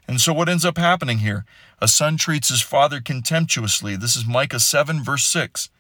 And 0.09 0.20
so 0.20 0.33
what 0.33 0.48
ends 0.48 0.64
up 0.64 0.76
happening 0.76 1.18
here? 1.18 1.44
A 1.81 1.87
son 1.87 2.16
treats 2.16 2.48
his 2.48 2.62
father 2.62 3.00
contemptuously. 3.00 3.94
This 3.94 4.16
is 4.16 4.26
Micah 4.26 4.59
7, 4.59 5.05
verse 5.05 5.24
6. 5.24 5.70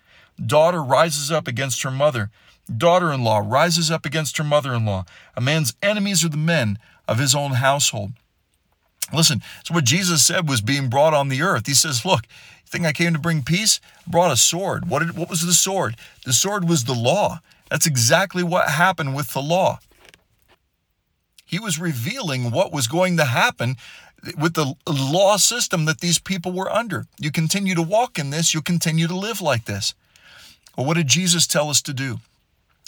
Daughter 0.44 0.82
rises 0.82 1.32
up 1.32 1.48
against 1.48 1.82
her 1.82 1.90
mother. 1.90 2.30
Daughter 2.74 3.12
in 3.12 3.24
law 3.24 3.42
rises 3.44 3.90
up 3.90 4.06
against 4.06 4.38
her 4.38 4.44
mother 4.44 4.72
in 4.72 4.84
law. 4.84 5.04
A 5.36 5.40
man's 5.40 5.74
enemies 5.82 6.24
are 6.24 6.28
the 6.28 6.36
men 6.36 6.78
of 7.08 7.18
his 7.18 7.34
own 7.34 7.52
household. 7.52 8.12
Listen, 9.12 9.42
so 9.64 9.74
what 9.74 9.84
Jesus 9.84 10.24
said 10.24 10.48
was 10.48 10.60
being 10.60 10.88
brought 10.88 11.14
on 11.14 11.28
the 11.28 11.42
earth. 11.42 11.66
He 11.66 11.74
says, 11.74 12.04
Look, 12.04 12.22
you 12.26 12.66
think 12.68 12.86
I 12.86 12.92
came 12.92 13.12
to 13.12 13.18
bring 13.18 13.42
peace? 13.42 13.80
I 14.06 14.10
brought 14.10 14.32
a 14.32 14.36
sword. 14.36 14.88
What, 14.88 15.00
did, 15.00 15.16
what 15.16 15.28
was 15.28 15.44
the 15.44 15.54
sword? 15.54 15.96
The 16.24 16.32
sword 16.32 16.68
was 16.68 16.84
the 16.84 16.94
law. 16.94 17.40
That's 17.70 17.86
exactly 17.86 18.42
what 18.42 18.68
happened 18.68 19.14
with 19.14 19.32
the 19.32 19.42
law. 19.42 19.80
He 21.44 21.58
was 21.58 21.80
revealing 21.80 22.50
what 22.50 22.72
was 22.72 22.86
going 22.86 23.16
to 23.16 23.24
happen 23.24 23.76
with 24.38 24.54
the 24.54 24.74
law 24.86 25.36
system 25.36 25.84
that 25.86 26.00
these 26.00 26.18
people 26.18 26.52
were 26.52 26.70
under. 26.70 27.06
You 27.18 27.32
continue 27.32 27.74
to 27.74 27.82
walk 27.82 28.18
in 28.18 28.30
this, 28.30 28.52
you'll 28.52 28.62
continue 28.62 29.08
to 29.08 29.16
live 29.16 29.40
like 29.40 29.64
this. 29.64 29.94
Well, 30.76 30.86
what 30.86 30.96
did 30.96 31.08
Jesus 31.08 31.46
tell 31.46 31.70
us 31.70 31.82
to 31.82 31.92
do? 31.92 32.20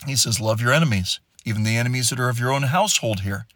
He 0.06 0.16
says, 0.16 0.40
Love 0.40 0.60
your 0.60 0.72
enemies, 0.72 1.20
even 1.44 1.64
the 1.64 1.76
enemies 1.76 2.10
that 2.10 2.20
are 2.20 2.28
of 2.28 2.38
your 2.38 2.52
own 2.52 2.64
household 2.64 3.20
here. 3.20 3.46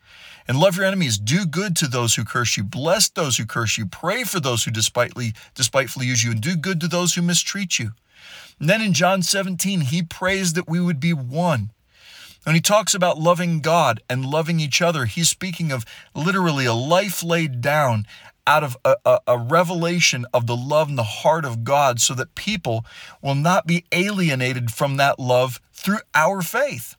And 0.49 0.59
love 0.59 0.77
your 0.77 0.87
enemies. 0.87 1.19
Do 1.19 1.45
good 1.45 1.77
to 1.77 1.89
those 1.89 2.15
who 2.15 2.25
curse 2.25 2.57
you. 2.57 2.65
Bless 2.65 3.09
those 3.09 3.37
who 3.37 3.47
curse 3.47 3.77
you. 3.77 3.87
Pray 3.87 4.25
for 4.25 4.39
those 4.39 4.65
who 4.65 4.71
despitefully, 4.71 5.33
despitefully 5.55 6.07
use 6.07 6.23
you. 6.23 6.31
And 6.31 6.41
do 6.41 6.57
good 6.57 6.81
to 6.81 6.89
those 6.89 7.15
who 7.15 7.23
mistreat 7.23 7.79
you. 7.79 7.93
And 8.61 8.71
then 8.71 8.81
in 8.81 8.93
John 8.93 9.23
17, 9.23 9.83
he 9.83 10.03
prays 10.03 10.53
that 10.55 10.69
we 10.69 10.81
would 10.81 11.01
be 11.01 11.13
one. 11.13 11.73
When 12.45 12.55
he 12.55 12.61
talks 12.61 12.95
about 12.95 13.19
loving 13.19 13.61
God 13.61 14.01
and 14.09 14.25
loving 14.25 14.61
each 14.61 14.81
other, 14.81 15.07
he's 15.07 15.29
speaking 15.29 15.73
of 15.73 15.85
literally 16.15 16.65
a 16.65 16.75
life 16.75 17.25
laid 17.25 17.61
down 17.61 18.07
out 18.47 18.63
of 18.63 18.77
a, 18.85 18.95
a, 19.05 19.19
a, 19.27 19.39
revelation 19.39 20.25
of 20.33 20.47
the 20.47 20.57
love 20.57 20.89
and 20.89 20.97
the 20.97 21.03
heart 21.03 21.45
of 21.45 21.65
God 21.65 22.01
so 22.01 22.15
that 22.15 22.37
people 22.37 22.85
will 23.21 23.35
not 23.35 23.67
be 23.67 23.85
alienated 23.91 24.71
from 24.71 24.97
that 24.97 25.19
love 25.19 25.61
through 25.73 25.99
our 26.15 26.43
faith. 26.43 26.95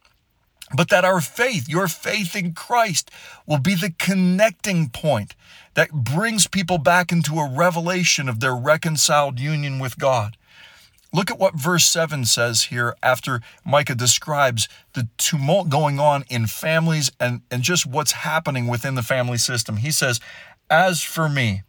But 0.76 0.90
that 0.90 1.06
our 1.06 1.22
faith, 1.22 1.70
your 1.70 1.88
faith 1.88 2.36
in 2.36 2.54
Christ, 2.54 3.10
will 3.46 3.60
be 3.60 3.76
the 3.76 3.94
connecting 3.98 4.90
point 4.90 5.34
that 5.76 5.92
brings 5.92 6.48
people 6.48 6.78
back 6.78 7.12
into 7.12 7.40
a 7.40 7.50
revelation 7.50 8.28
of 8.28 8.40
their 8.40 8.56
reconciled 8.56 9.40
union 9.40 9.80
with 9.80 9.98
God. 9.98 10.36
Look 11.14 11.32
at 11.32 11.40
what 11.40 11.56
verse 11.56 11.86
7 11.86 12.26
says 12.26 12.64
here 12.64 12.96
after 13.02 13.42
Micah 13.66 13.96
describes 13.96 14.68
the 14.94 15.08
tumult 15.18 15.70
going 15.70 16.00
on 16.00 16.26
in 16.30 16.48
families 16.48 17.12
and, 17.20 17.42
and 17.50 17.64
just 17.64 17.86
what's 17.86 18.12
happening 18.12 18.68
within 18.68 18.96
the 18.96 19.04
family 19.04 19.38
system. 19.38 19.78
He 19.78 19.92
says, 19.92 20.20
As 20.70 21.02
for 21.02 21.30
me, 21.30 21.64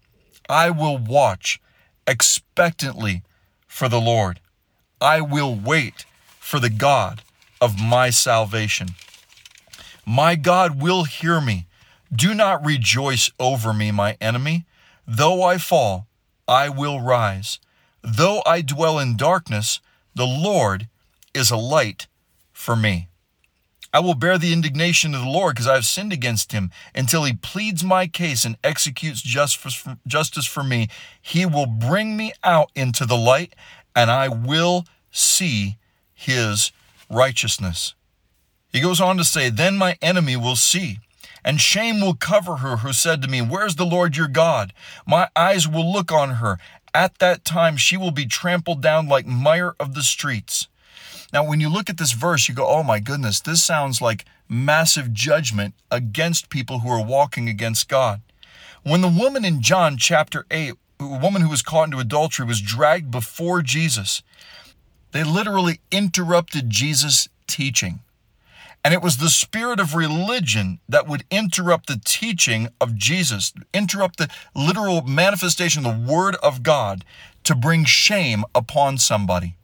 I 0.48 0.70
will 0.70 0.98
watch 0.98 1.61
expectantly 2.06 3.22
for 3.68 3.88
the 3.88 4.00
Lord. 4.00 4.40
I 5.00 5.20
will 5.20 5.54
wait 5.54 6.04
for 6.40 6.58
the 6.58 6.70
God 6.70 7.22
of 7.61 7.81
my 7.81 8.11
salvation. 8.11 8.88
My 10.07 10.37
God 10.37 10.81
will 10.81 11.05
hear 11.05 11.40
me. 11.40 11.66
Do 12.14 12.35
not 12.35 12.64
rejoice 12.64 13.31
over 13.38 13.73
me, 13.73 13.90
my 13.90 14.16
enemy. 14.21 14.64
Though 15.07 15.42
I 15.42 15.59
fall, 15.59 16.07
I 16.47 16.68
will 16.68 17.01
rise. 17.01 17.59
Though 18.03 18.42
I 18.47 18.62
dwell 18.62 18.99
in 18.99 19.16
darkness, 19.16 19.81
the 20.14 20.27
Lord 20.27 20.88
is 21.35 21.51
a 21.51 21.57
light 21.57 22.07
for 22.53 22.75
me. 22.75 23.09
I 23.92 24.01
will 24.01 24.14
bear 24.14 24.37
the 24.37 24.53
indignation 24.53 25.14
of 25.14 25.23
the 25.23 25.29
Lord 25.29 25.55
because 25.55 25.66
I 25.66 25.75
have 25.75 25.87
sinned 25.87 26.12
against 26.12 26.53
him 26.53 26.71
until 26.94 27.25
he 27.25 27.33
pleads 27.33 27.83
my 27.83 28.07
case 28.07 28.44
and 28.44 28.59
executes 28.62 29.23
justice 29.23 30.47
for 30.47 30.62
me. 30.62 30.88
He 31.21 31.47
will 31.47 31.66
bring 31.66 32.16
me 32.16 32.33
out 32.44 32.71
into 32.75 33.07
the 33.07 33.16
light 33.16 33.55
and 33.97 34.11
I 34.11 34.29
will 34.29 34.85
see 35.11 35.79
his 36.12 36.71
righteousness. 37.11 37.94
He 38.73 38.81
goes 38.81 39.01
on 39.01 39.16
to 39.16 39.25
say, 39.25 39.51
Then 39.51 39.77
my 39.77 39.97
enemy 40.03 40.37
will 40.37 40.57
see, 40.57 40.99
and 41.44 41.61
shame 41.61 42.01
will 42.01 42.14
cover 42.14 42.57
her 42.57 42.79
who 42.79 42.92
said 42.92 43.23
to 43.23 43.29
me, 43.29 43.40
Where's 43.40 43.77
the 43.77 43.87
Lord 43.87 44.16
your 44.16 44.29
God? 44.29 44.73
My 45.07 45.29
eyes 45.35 45.66
will 45.66 45.90
look 45.90 46.12
on 46.12 46.35
her. 46.35 46.59
At 46.94 47.18
that 47.18 47.44
time 47.44 47.77
she 47.77 47.97
will 47.97 48.11
be 48.11 48.27
trampled 48.27 48.83
down 48.83 49.09
like 49.09 49.27
mire 49.27 49.75
of 49.79 49.94
the 49.94 50.03
streets. 50.03 50.68
Now, 51.33 51.44
when 51.44 51.61
you 51.61 51.68
look 51.68 51.90
at 51.90 51.99
this 51.99 52.12
verse, 52.12 52.49
you 52.49 52.55
go, 52.55 52.66
Oh 52.66 52.83
my 52.83 53.01
goodness, 53.01 53.40
this 53.40 53.62
sounds 53.62 54.01
like 54.01 54.25
massive 54.49 55.12
judgment 55.12 55.75
against 55.90 56.51
people 56.51 56.81
who 56.81 56.88
are 56.88 57.05
walking 57.05 57.49
against 57.49 57.88
God. 57.88 58.23
When 58.83 59.03
the 59.03 59.09
woman 59.09 59.44
in 59.44 59.61
John 59.61 59.99
chapter 59.99 60.47
8, 60.51 60.73
a 61.01 61.18
woman 61.18 61.42
who 61.42 61.51
was 61.51 61.62
caught 61.62 61.85
into 61.85 61.99
adultery, 61.99 62.47
was 62.47 62.61
dragged 62.61 63.11
before 63.11 63.62
Jesus, 63.62 64.23
they 65.12 65.25
literally 65.25 65.81
interrupted 65.90 66.71
Jesus' 66.71 67.29
teaching. 67.47 68.01
And 68.85 68.94
it 68.94 69.03
was 69.03 69.16
the 69.16 69.29
spirit 69.29 69.81
of 69.81 69.94
religion 69.94 70.79
that 70.88 71.09
would 71.09 71.25
interrupt 71.31 71.88
the 71.88 72.01
teaching 72.03 72.68
of 72.81 72.97
Jesus, 72.97 73.53
interrupt 73.75 74.18
the 74.18 74.29
literal 74.55 75.03
manifestation 75.03 75.85
of 75.85 76.07
the 76.07 76.12
Word 76.12 76.37
of 76.37 76.62
God 76.62 77.05
to 77.44 77.55
bring 77.55 77.85
shame 77.85 78.44
upon 78.55 78.99
somebody. 78.99 79.57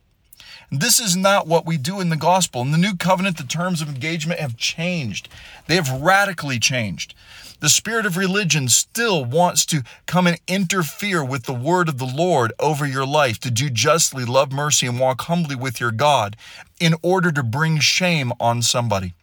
This 0.71 0.99
is 0.99 1.17
not 1.17 1.47
what 1.47 1.67
we 1.67 1.77
do 1.77 2.01
in 2.01 2.09
the 2.09 2.17
gospel. 2.17 2.63
In 2.63 2.73
the 2.73 2.79
new 2.79 2.97
covenant, 2.97 3.37
the 3.37 3.45
terms 3.45 3.81
of 3.81 3.89
engagement 3.89 4.41
have 4.41 4.57
changed, 4.57 5.29
they 5.69 5.77
have 5.77 6.03
radically 6.03 6.59
changed. 6.59 7.15
The 7.61 7.69
spirit 7.69 8.05
of 8.05 8.17
religion 8.17 8.69
still 8.69 9.25
wants 9.25 9.64
to 9.67 9.83
come 10.07 10.27
and 10.27 10.38
interfere 10.47 11.25
with 11.25 11.45
the 11.45 11.55
word 11.55 11.88
of 11.88 11.99
the 11.99 12.05
Lord 12.05 12.53
over 12.59 12.87
your 12.87 13.07
life, 13.07 13.38
to 13.40 13.51
do 13.51 13.71
justly, 13.71 14.25
love 14.25 14.53
mercy, 14.53 14.87
and 14.87 15.01
walk 15.01 15.23
humbly 15.23 15.55
with 15.55 15.81
your 15.81 15.93
God 15.93 16.37
in 16.81 16.95
order 17.03 17.33
to 17.33 17.43
bring 17.43 17.79
shame 17.79 18.33
on 18.38 18.61
somebody. 18.61 19.14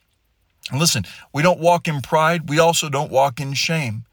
And 0.72 0.80
listen, 0.80 1.06
we 1.34 1.44
don't 1.44 1.60
walk 1.60 1.88
in 1.88 2.02
pride, 2.02 2.50
we 2.50 2.60
also 2.60 2.90
don't 2.90 3.12
walk 3.12 3.40
in 3.40 3.54
shame. 3.54 4.06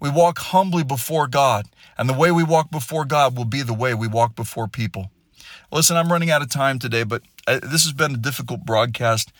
We 0.00 0.10
walk 0.10 0.38
humbly 0.38 0.84
before 0.84 1.26
God, 1.26 1.66
and 1.96 2.08
the 2.08 2.14
way 2.14 2.30
we 2.30 2.44
walk 2.44 2.70
before 2.70 3.04
God 3.04 3.36
will 3.36 3.44
be 3.44 3.62
the 3.62 3.74
way 3.74 3.94
we 3.94 4.08
walk 4.08 4.34
before 4.34 4.68
people. 4.68 5.10
Listen, 5.72 5.96
I'm 5.96 6.12
running 6.12 6.30
out 6.30 6.42
of 6.42 6.50
time 6.50 6.78
today, 6.78 7.04
but 7.04 7.22
uh, 7.46 7.60
this 7.60 7.84
has 7.84 7.92
been 7.92 8.14
a 8.14 8.18
difficult 8.18 8.64
broadcast 8.64 9.32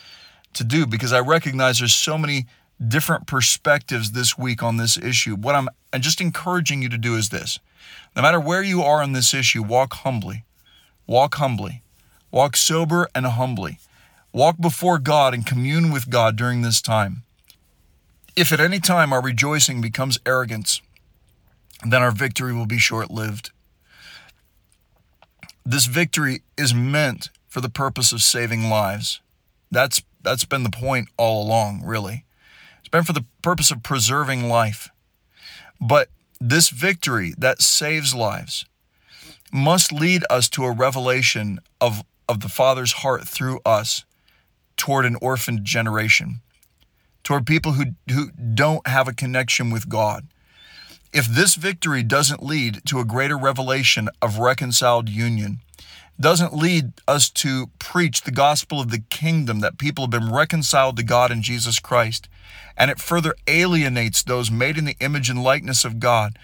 to 0.55 0.64
do 0.64 0.87
because 0.87 1.12
I 1.12 1.20
recognize 1.20 1.79
there's 1.79 1.94
so 1.94 2.16
many 2.16 2.47
different 2.87 3.27
perspectives 3.27 4.13
this 4.13 4.37
week 4.37 4.63
on 4.63 4.77
this 4.77 4.97
issue. 4.97 5.37
What 5.37 5.55
I'm, 5.55 5.69
just 6.01 6.21
encouraging 6.21 6.83
you 6.83 6.89
to 6.89 6.99
do 6.99 7.17
is 7.17 7.29
this 7.29 7.61
no 8.17 8.23
matter 8.23 8.41
where 8.41 8.63
you 8.63 8.83
are 8.83 9.03
on 9.03 9.13
this 9.13 9.35
issue, 9.35 9.63
walk 9.63 9.95
humbly. 9.95 10.45
Walk 11.07 11.37
humbly. 11.37 11.83
Walk 12.31 12.57
sober 12.57 13.09
and 13.15 13.27
humbly. 13.27 13.79
Walk 14.33 14.61
before 14.61 14.99
God 14.99 15.35
and 15.35 15.47
commune 15.47 15.93
with 15.93 16.11
God 16.11 16.37
during 16.37 16.63
this 16.63 16.81
time. 16.81 17.23
If 18.35 18.53
at 18.53 18.61
any 18.61 18.81
time 18.81 19.13
our 19.13 19.23
rejoicing 19.23 19.81
becomes 19.81 20.19
arrogance, 20.27 20.81
then 21.87 22.03
our 22.03 22.11
victory 22.11 22.53
will 22.53 22.67
be 22.67 22.79
short 22.79 23.11
lived. 23.11 23.53
This 25.65 25.87
victory 25.87 26.43
is 26.59 26.75
meant 26.75 27.31
for 27.49 27.61
the 27.61 27.69
purpose 27.69 28.11
of 28.11 28.23
saving 28.23 28.69
lives. 28.69 29.21
That's 29.71 30.03
that's 30.23 30.45
been 30.45 30.65
the 30.65 30.71
point 30.71 31.09
all 31.17 31.47
along, 31.47 31.83
really 31.85 32.25
been 32.94 33.02
for 33.02 33.12
the 33.12 33.24
purpose 33.42 33.72
of 33.72 33.83
preserving 33.83 34.48
life. 34.48 34.88
But 35.80 36.11
this 36.40 36.68
victory 36.68 37.35
that 37.37 37.61
saves 37.61 38.14
lives 38.14 38.66
must 39.52 39.92
lead 39.92 40.22
us 40.30 40.48
to 40.50 40.62
a 40.62 40.70
revelation 40.70 41.59
of, 41.80 42.04
of 42.28 42.38
the 42.38 42.48
Father's 42.48 42.92
heart 42.92 43.26
through 43.26 43.59
us 43.66 44.04
toward 44.76 45.07
an 45.07 45.16
orphaned 45.20 45.64
generation, 45.64 46.40
toward 47.24 47.46
people 47.46 47.72
who, 47.72 47.96
who 48.12 48.30
don't 48.30 48.87
have 48.87 49.09
a 49.09 49.12
connection 49.12 49.70
with 49.70 49.88
God. 49.88 50.28
If 51.12 51.26
this 51.26 51.57
victory 51.57 52.04
doesn't 52.04 52.44
lead 52.44 52.83
to 52.87 53.00
a 53.00 53.04
greater 53.04 53.37
revelation 53.37 54.09
of 54.22 54.38
reconciled 54.38 55.09
union, 55.09 55.59
doesn't 56.20 56.54
lead 56.54 56.92
us 57.09 57.28
to 57.30 57.70
preach 57.80 58.22
the 58.22 58.30
gospel 58.30 58.80
of 58.80 58.92
the 58.92 59.02
kingdom 59.11 59.59
that 59.61 59.78
people 59.78 60.04
have 60.04 60.12
been 60.12 60.33
reconciled 60.33 60.96
to 60.98 61.02
God 61.02 61.33
in 61.33 61.42
Jesus 61.42 61.80
Christ, 61.80 62.28
and 62.77 62.90
it 62.90 63.01
further 63.01 63.35
alienates 63.47 64.23
those 64.23 64.51
made 64.51 64.77
in 64.79 64.85
the 64.85 64.97
image 65.01 65.31
and 65.31 65.43
likeness 65.43 65.85
of 65.85 66.01
God, 66.01 66.38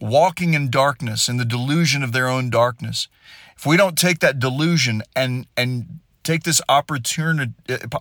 walking 0.00 0.54
in 0.54 0.70
darkness, 0.70 1.28
in 1.28 1.36
the 1.36 1.44
delusion 1.44 2.02
of 2.02 2.12
their 2.12 2.28
own 2.28 2.50
darkness. 2.50 3.08
If 3.56 3.66
we 3.66 3.76
don't 3.76 3.98
take 3.98 4.20
that 4.20 4.38
delusion 4.38 5.02
and 5.14 5.46
and 5.56 6.00
take 6.22 6.42
this 6.42 6.60
opportunity 6.68 7.52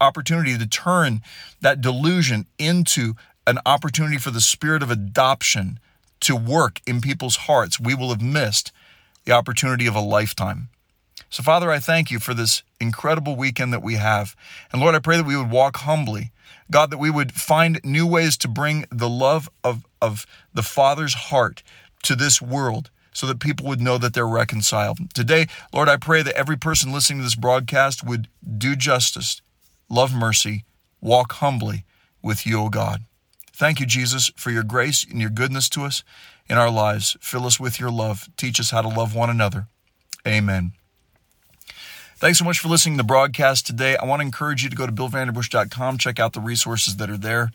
opportunity 0.01 0.57
to 0.57 0.67
turn 0.67 1.21
that 1.61 1.81
delusion 1.81 2.47
into 2.57 3.13
an 3.45 3.59
opportunity 3.65 4.17
for 4.17 4.31
the 4.31 4.41
spirit 4.41 4.81
of 4.81 4.89
adoption 4.89 5.79
to 6.21 6.35
work 6.35 6.81
in 6.87 7.01
people's 7.01 7.35
hearts, 7.35 7.79
we 7.79 7.93
will 7.93 8.09
have 8.09 8.21
missed 8.21 8.71
the 9.25 9.33
opportunity 9.33 9.85
of 9.85 9.95
a 9.95 10.01
lifetime. 10.01 10.69
So, 11.29 11.43
Father, 11.43 11.71
I 11.71 11.79
thank 11.79 12.11
you 12.11 12.19
for 12.19 12.33
this 12.33 12.63
incredible 12.79 13.35
weekend 13.35 13.73
that 13.73 13.81
we 13.81 13.95
have. 13.95 14.35
And 14.71 14.81
Lord, 14.81 14.95
I 14.95 14.99
pray 14.99 15.17
that 15.17 15.25
we 15.25 15.35
would 15.35 15.49
walk 15.49 15.77
humbly. 15.77 16.31
God, 16.73 16.89
that 16.89 16.97
we 16.97 17.11
would 17.11 17.33
find 17.33 17.79
new 17.83 18.07
ways 18.07 18.35
to 18.37 18.47
bring 18.47 18.85
the 18.89 19.07
love 19.07 19.47
of, 19.63 19.85
of 20.01 20.25
the 20.55 20.63
Father's 20.63 21.13
heart 21.13 21.61
to 22.01 22.15
this 22.15 22.41
world 22.41 22.89
so 23.13 23.27
that 23.27 23.39
people 23.39 23.67
would 23.67 23.79
know 23.79 23.99
that 23.99 24.15
they're 24.15 24.27
reconciled. 24.27 24.97
Today, 25.13 25.45
Lord, 25.71 25.87
I 25.87 25.97
pray 25.97 26.23
that 26.23 26.35
every 26.35 26.57
person 26.57 26.91
listening 26.91 27.19
to 27.19 27.25
this 27.25 27.35
broadcast 27.35 28.03
would 28.03 28.27
do 28.57 28.75
justice, 28.75 29.43
love 29.87 30.15
mercy, 30.15 30.65
walk 30.99 31.33
humbly 31.33 31.85
with 32.23 32.43
you, 32.47 32.59
O 32.59 32.69
God. 32.69 33.03
Thank 33.51 33.79
you, 33.79 33.85
Jesus, 33.85 34.31
for 34.35 34.49
your 34.49 34.63
grace 34.63 35.05
and 35.07 35.21
your 35.21 35.29
goodness 35.29 35.69
to 35.69 35.83
us 35.83 36.03
in 36.49 36.57
our 36.57 36.71
lives. 36.71 37.15
Fill 37.21 37.45
us 37.45 37.59
with 37.59 37.79
your 37.79 37.91
love. 37.91 38.29
Teach 38.35 38.59
us 38.59 38.71
how 38.71 38.81
to 38.81 38.87
love 38.87 39.13
one 39.13 39.29
another. 39.29 39.67
Amen. 40.27 40.73
Thanks 42.23 42.39
so 42.39 42.45
much 42.45 42.59
for 42.59 42.69
listening 42.69 42.95
to 42.95 43.03
the 43.03 43.05
broadcast 43.05 43.67
today. 43.67 43.97
I 43.97 44.05
want 44.05 44.21
to 44.21 44.25
encourage 44.25 44.63
you 44.63 44.69
to 44.69 44.75
go 44.77 44.85
to 44.85 44.93
billvanderbush.com, 44.93 45.97
check 45.97 46.21
out 46.21 46.31
the 46.31 46.39
resources 46.39 46.95
that 46.95 47.09
are 47.09 47.17
there. 47.17 47.51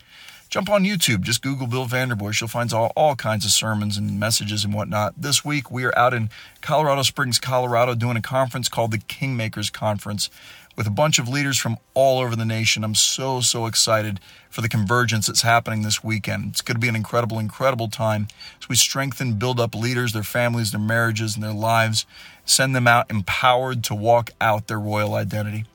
Jump 0.51 0.69
on 0.69 0.83
YouTube, 0.83 1.21
just 1.21 1.41
Google 1.41 1.65
Bill 1.65 1.87
Vanderbush. 1.87 2.39
You'll 2.39 2.49
find 2.49 2.71
all, 2.71 2.93
all 2.95 3.15
kinds 3.15 3.45
of 3.45 3.49
sermons 3.49 3.97
and 3.97 4.19
messages 4.19 4.63
and 4.63 4.71
whatnot. 4.71 5.15
This 5.19 5.43
week, 5.43 5.71
we 5.71 5.85
are 5.85 5.97
out 5.97 6.13
in 6.13 6.29
Colorado 6.61 7.01
Springs, 7.01 7.39
Colorado, 7.39 7.95
doing 7.95 8.15
a 8.15 8.21
conference 8.21 8.69
called 8.69 8.91
the 8.91 8.99
Kingmakers 8.99 9.73
Conference 9.73 10.29
with 10.77 10.85
a 10.85 10.91
bunch 10.91 11.17
of 11.17 11.27
leaders 11.27 11.57
from 11.57 11.77
all 11.95 12.19
over 12.19 12.35
the 12.35 12.45
nation. 12.45 12.83
I'm 12.83 12.95
so, 12.95 13.41
so 13.41 13.65
excited 13.65 14.19
for 14.51 14.61
the 14.61 14.69
convergence 14.69 15.25
that's 15.27 15.41
happening 15.41 15.81
this 15.81 16.03
weekend. 16.03 16.51
It's 16.51 16.61
going 16.61 16.75
to 16.75 16.79
be 16.79 16.87
an 16.87 16.95
incredible, 16.95 17.39
incredible 17.39 17.89
time 17.89 18.27
as 18.61 18.69
we 18.69 18.75
strengthen, 18.75 19.33
build 19.33 19.59
up 19.59 19.73
leaders, 19.73 20.13
their 20.13 20.23
families, 20.23 20.71
their 20.71 20.79
marriages, 20.79 21.35
and 21.35 21.43
their 21.43 21.53
lives 21.53 22.05
send 22.49 22.75
them 22.75 22.87
out 22.87 23.09
empowered 23.09 23.83
to 23.85 23.95
walk 23.95 24.31
out 24.41 24.67
their 24.67 24.79
royal 24.79 25.13
identity. 25.13 25.65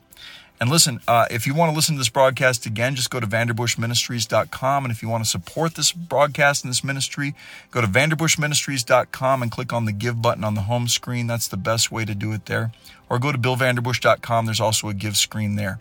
And 0.59 0.69
listen, 0.69 1.01
uh, 1.07 1.25
if 1.29 1.45
you 1.45 1.53
want 1.53 1.71
to 1.71 1.75
listen 1.75 1.95
to 1.95 1.99
this 1.99 2.09
broadcast 2.09 2.65
again, 2.65 2.95
just 2.95 3.09
go 3.09 3.19
to 3.19 3.27
vanderbushministries.com. 3.27 4.85
And 4.85 4.91
if 4.91 5.01
you 5.01 5.09
want 5.09 5.23
to 5.23 5.29
support 5.29 5.75
this 5.75 5.91
broadcast 5.91 6.63
and 6.63 6.71
this 6.71 6.83
ministry, 6.83 7.35
go 7.71 7.81
to 7.81 7.87
vanderbushministries.com 7.87 9.41
and 9.41 9.51
click 9.51 9.73
on 9.73 9.83
the 9.83 9.91
give 9.91 10.21
button 10.21 10.45
on 10.45 10.55
the 10.55 10.61
home 10.61 10.87
screen. 10.87 11.27
That's 11.27 11.49
the 11.49 11.57
best 11.57 11.91
way 11.91 12.05
to 12.05 12.15
do 12.15 12.31
it 12.31 12.45
there. 12.45 12.71
Or 13.09 13.19
go 13.19 13.33
to 13.33 13.37
billvanderbush.com. 13.37 14.45
There's 14.45 14.61
also 14.61 14.87
a 14.87 14.93
give 14.93 15.17
screen 15.17 15.55
there. 15.55 15.79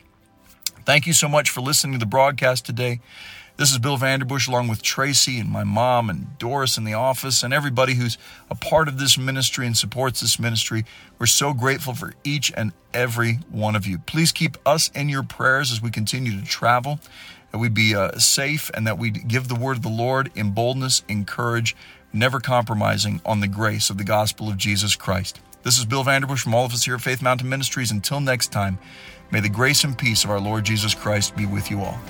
Thank 0.84 1.06
you 1.06 1.12
so 1.12 1.28
much 1.28 1.50
for 1.50 1.60
listening 1.60 1.92
to 1.92 1.98
the 1.98 2.06
broadcast 2.06 2.66
today. 2.66 3.00
This 3.56 3.70
is 3.70 3.78
Bill 3.78 3.96
Vanderbush, 3.96 4.48
along 4.48 4.66
with 4.66 4.82
Tracy 4.82 5.38
and 5.38 5.48
my 5.48 5.62
mom 5.62 6.10
and 6.10 6.36
Doris 6.38 6.76
in 6.76 6.82
the 6.82 6.94
office 6.94 7.44
and 7.44 7.54
everybody 7.54 7.94
who's 7.94 8.18
a 8.50 8.56
part 8.56 8.88
of 8.88 8.98
this 8.98 9.16
ministry 9.16 9.64
and 9.64 9.76
supports 9.76 10.20
this 10.20 10.40
ministry. 10.40 10.84
We're 11.20 11.26
so 11.26 11.52
grateful 11.52 11.94
for 11.94 12.14
each 12.24 12.52
and 12.56 12.72
every 12.92 13.34
one 13.52 13.76
of 13.76 13.86
you. 13.86 13.98
Please 13.98 14.32
keep 14.32 14.56
us 14.66 14.90
in 14.92 15.08
your 15.08 15.22
prayers 15.22 15.70
as 15.70 15.80
we 15.80 15.92
continue 15.92 16.36
to 16.36 16.44
travel, 16.44 16.98
that 17.52 17.58
we'd 17.58 17.74
be 17.74 17.94
uh, 17.94 18.18
safe, 18.18 18.72
and 18.74 18.88
that 18.88 18.98
we'd 18.98 19.28
give 19.28 19.46
the 19.46 19.54
word 19.54 19.76
of 19.76 19.82
the 19.84 19.88
Lord 19.88 20.32
in 20.34 20.50
boldness, 20.50 21.04
in 21.08 21.24
courage, 21.24 21.76
never 22.12 22.40
compromising 22.40 23.20
on 23.24 23.38
the 23.38 23.46
grace 23.46 23.88
of 23.88 23.98
the 23.98 24.04
gospel 24.04 24.48
of 24.48 24.56
Jesus 24.56 24.96
Christ. 24.96 25.38
This 25.62 25.78
is 25.78 25.84
Bill 25.84 26.02
Vanderbush 26.02 26.40
from 26.40 26.56
all 26.56 26.64
of 26.64 26.72
us 26.72 26.86
here 26.86 26.96
at 26.96 27.02
Faith 27.02 27.22
Mountain 27.22 27.48
Ministries. 27.48 27.92
Until 27.92 28.18
next 28.18 28.50
time, 28.50 28.80
may 29.30 29.38
the 29.38 29.48
grace 29.48 29.84
and 29.84 29.96
peace 29.96 30.24
of 30.24 30.30
our 30.30 30.40
Lord 30.40 30.64
Jesus 30.64 30.92
Christ 30.92 31.36
be 31.36 31.46
with 31.46 31.70
you 31.70 31.82
all. 31.82 32.00